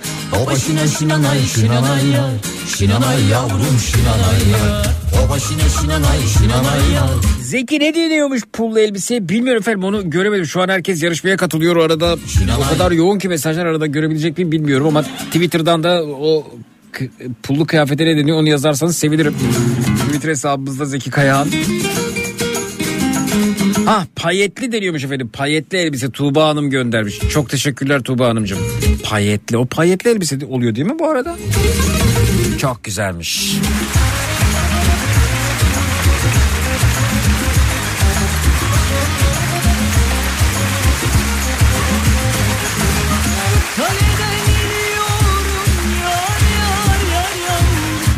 [0.42, 2.30] O başına şinanay şinanay yar
[2.78, 4.86] Şinanay yavrum şinanay yar
[5.24, 10.46] O başına şinanay şinanay yar Zeki ne deniyormuş pullu elbise bilmiyorum efendim onu göremedim.
[10.46, 12.16] Şu an herkes yarışmaya katılıyor arada.
[12.58, 16.46] O kadar yoğun ki mesajlar arada görebilecek miyim bilmiyorum ama Twitter'dan da o
[17.42, 19.34] pullu kıyafete ne deniyor onu yazarsanız sevinirim.
[20.06, 21.48] Twitter hesabımızda Zeki Kayağan.
[23.86, 25.30] Ah payetli deniyormuş efendim.
[25.32, 27.18] Payetli elbise Tuğba Hanım göndermiş.
[27.30, 28.58] Çok teşekkürler Tuğba Hanımcığım.
[29.04, 29.56] Payetli.
[29.56, 31.36] O payetli elbise oluyor değil mi bu arada?
[32.58, 33.58] Çok güzelmiş.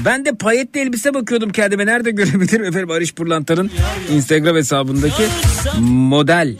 [0.06, 1.86] Ben de payetli elbise bakıyordum kendime.
[1.86, 3.70] Nerede görebilirim efendim Barış Pırlanta'nın
[4.12, 5.22] Instagram hesabındaki
[5.80, 6.56] model.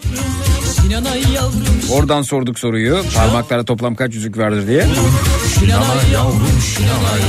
[1.93, 3.03] Oradan sorduk soruyu.
[3.15, 4.87] Parmaklara toplam kaç yüzük vardır diye.
[5.55, 7.21] Şinanay yavrum Şinanay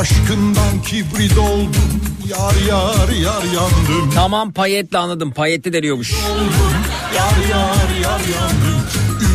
[0.00, 5.30] Aşkından kibrit oldum Yar yar yar yandım Tamam payetli anladım.
[5.32, 6.12] Payetli deniyormuş.
[7.16, 8.82] Yar yar yar yandım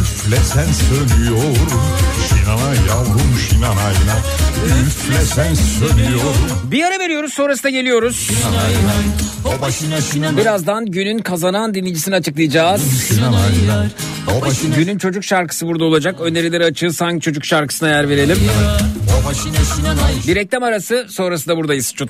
[0.02, 1.70] Üflesen sönüyorum
[2.30, 4.16] Şinanay yavrum şinanayla
[4.66, 6.36] Üflesen sönüyorum
[6.72, 8.30] Bir ara veriyoruz sonrasında geliyoruz.
[9.46, 13.08] O başına şinanay Birazdan günün kazanan dinleyicisini açıklayacağız.
[13.08, 13.88] Şinanaylar
[14.38, 16.22] O başına Günün çocuk şarkısı burada olacak.
[16.22, 17.02] Önerileri açığız.
[17.02, 18.38] Hangi çocuk şarkısına yer verelim?
[19.22, 21.94] O başına şinanay Bir reklam arası sonrası da buradayız.
[21.94, 22.10] Çut.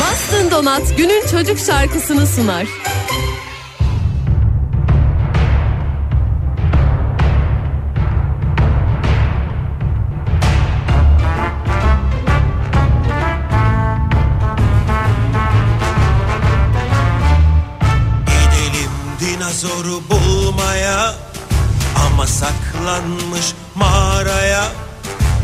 [0.00, 2.66] Bastın Donat günün çocuk şarkısını sunar.
[19.50, 21.14] Dinozoru bulmaya
[22.06, 24.64] Ama saklanmış mağaraya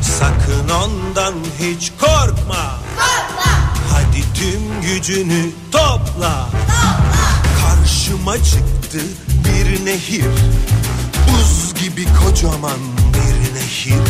[0.02, 2.80] Sakın ondan hiç korkma.
[3.92, 6.48] Hadi tüm gücünü topla.
[7.62, 9.00] Karşıma çıktı
[9.44, 10.24] bir nehir.
[11.28, 12.78] Buz gibi kocaman
[13.14, 14.02] bir nehir.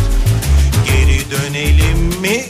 [0.86, 2.44] Geri dönelim mi?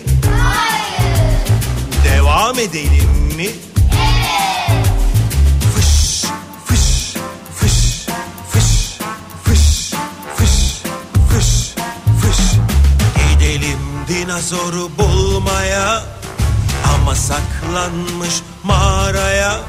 [2.04, 3.48] Devam edelim mi?
[14.08, 16.02] Dinozoru bulmaya
[16.94, 18.34] Ama saklanmış
[18.64, 19.60] mağaraya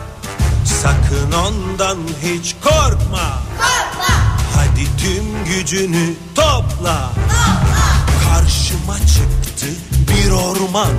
[0.82, 3.42] Sakın ondan hiç korkma.
[4.56, 7.12] Hadi tüm gücünü topla.
[8.24, 9.66] Karşıma çıktı
[10.08, 10.92] bir orman.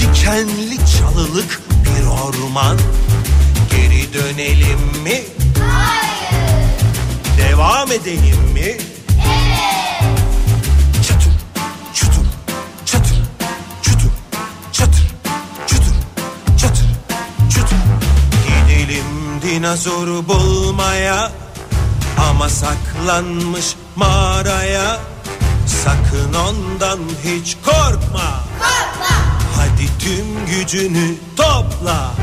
[0.00, 2.78] Dikenli çalılık bir orman.
[3.70, 5.22] Geri dönelim mi?
[7.38, 8.76] Devam edelim mi?
[9.16, 9.75] Çatır,
[19.46, 21.32] dinozoru bulmaya
[22.30, 25.00] Ama saklanmış mağaraya.
[25.84, 28.44] Sakın ondan hiç korkma.
[29.56, 32.14] Hadi tüm gücünü topla.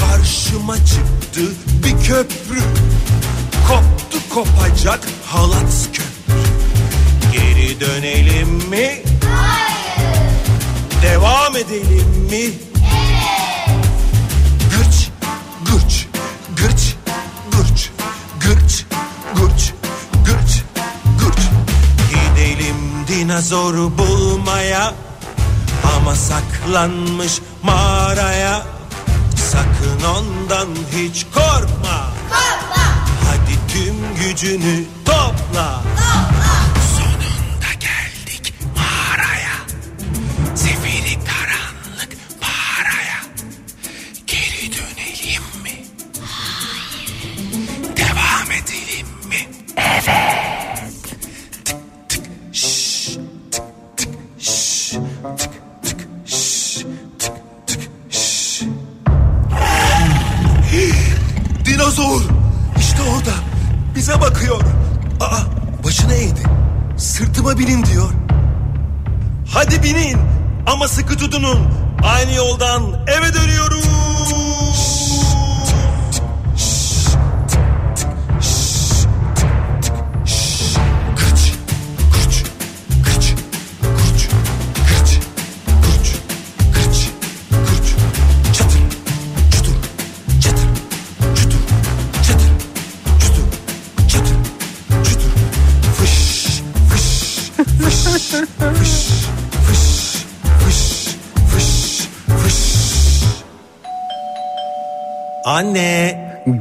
[0.00, 1.40] Karşıma çıktı
[1.84, 2.62] bir köprü.
[3.68, 6.40] Koptu kopacak halat köprü.
[7.32, 9.02] Geri dönelim mi?
[11.02, 12.69] Devam edelim mi?
[23.40, 24.94] Dinozoru bulmaya
[25.96, 28.62] Ama saklanmış mağaraya
[29.36, 32.10] Sakın ondan hiç korkma.
[33.24, 35.82] Hadi tüm gücünü topla.
[35.90, 36.29] Sonunda
[69.82, 70.18] binin
[70.66, 71.58] ama sıkı tutunun.
[72.04, 73.99] Aynı yoldan eve dönüyoruz.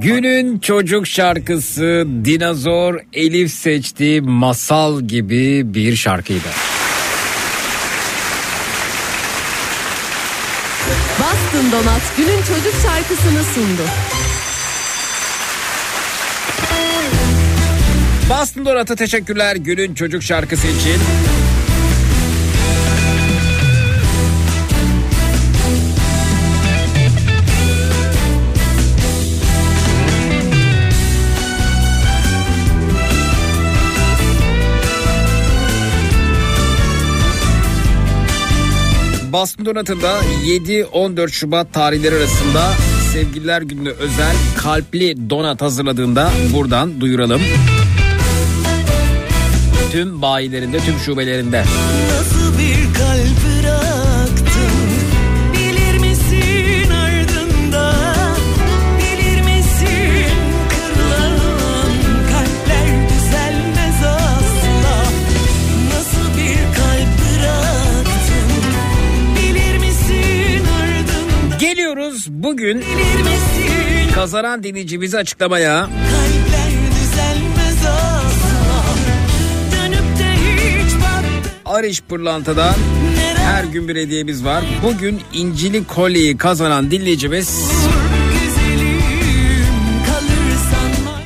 [0.01, 6.47] Günün çocuk şarkısı Dinozor Elif seçtiği masal gibi bir şarkıydı.
[11.19, 13.81] Bastın Donat günün çocuk şarkısını sundu.
[18.30, 21.01] Boston Donat'a teşekkürler günün çocuk şarkısı için.
[39.31, 42.73] Boston Donat'ın da 7-14 Şubat tarihleri arasında
[43.14, 47.41] Sevgililer Günü'ne özel kalpli donat hazırladığında buradan duyuralım.
[49.91, 51.64] Tüm bayilerinde, tüm şubelerinde.
[52.11, 53.38] Nasıl bir kalp
[72.43, 72.83] bugün
[74.15, 75.89] kazanan dinleyicimizi açıklamaya.
[81.65, 82.73] Arış Pırlanta'dan
[83.37, 84.63] her gün bir hediyemiz var.
[84.83, 87.71] Bugün incili kolyeyi kazanan dinleyicimiz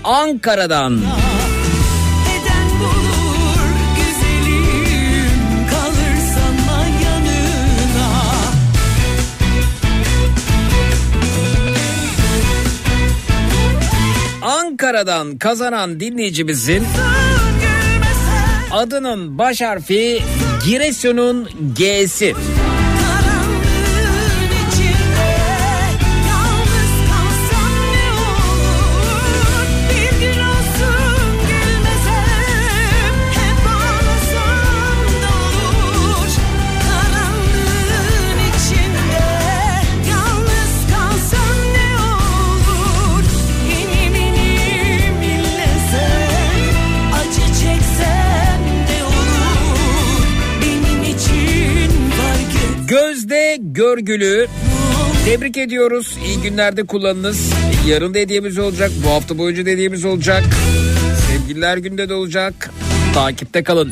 [0.03, 1.01] Ankara'dan.
[14.83, 16.83] Ankara'dan kazanan dinleyicimizin
[18.71, 20.19] adının baş harfi
[20.65, 22.35] Giresun'un G'si.
[53.83, 54.47] Görgülü.
[55.25, 56.17] Tebrik ediyoruz.
[56.25, 57.53] İyi günlerde kullanınız.
[57.87, 58.91] Yarın da hediyemiz olacak.
[59.05, 60.43] Bu hafta boyunca da hediyemiz olacak.
[61.27, 62.71] Sevgililer günde de olacak.
[63.13, 63.91] Takipte kalın.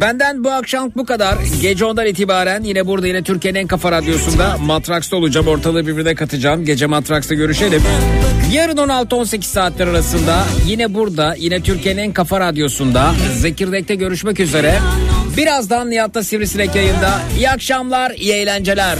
[0.00, 1.38] Benden bu akşam bu kadar.
[1.62, 5.48] Gece ondan itibaren yine burada yine Türkiye'nin en kafa radyosunda Matraks'ta olacağım.
[5.48, 6.64] Ortalığı birbirine katacağım.
[6.64, 7.82] Gece Matraks'ta görüşelim.
[8.52, 14.78] Yarın 16-18 saatler arasında yine burada yine Türkiye'nin en kafa radyosunda Zekirdek'te görüşmek üzere.
[15.36, 17.20] Birazdan Nihat'ta Sivrisinek yayında.
[17.38, 18.98] İyi akşamlar, iyi eğlenceler.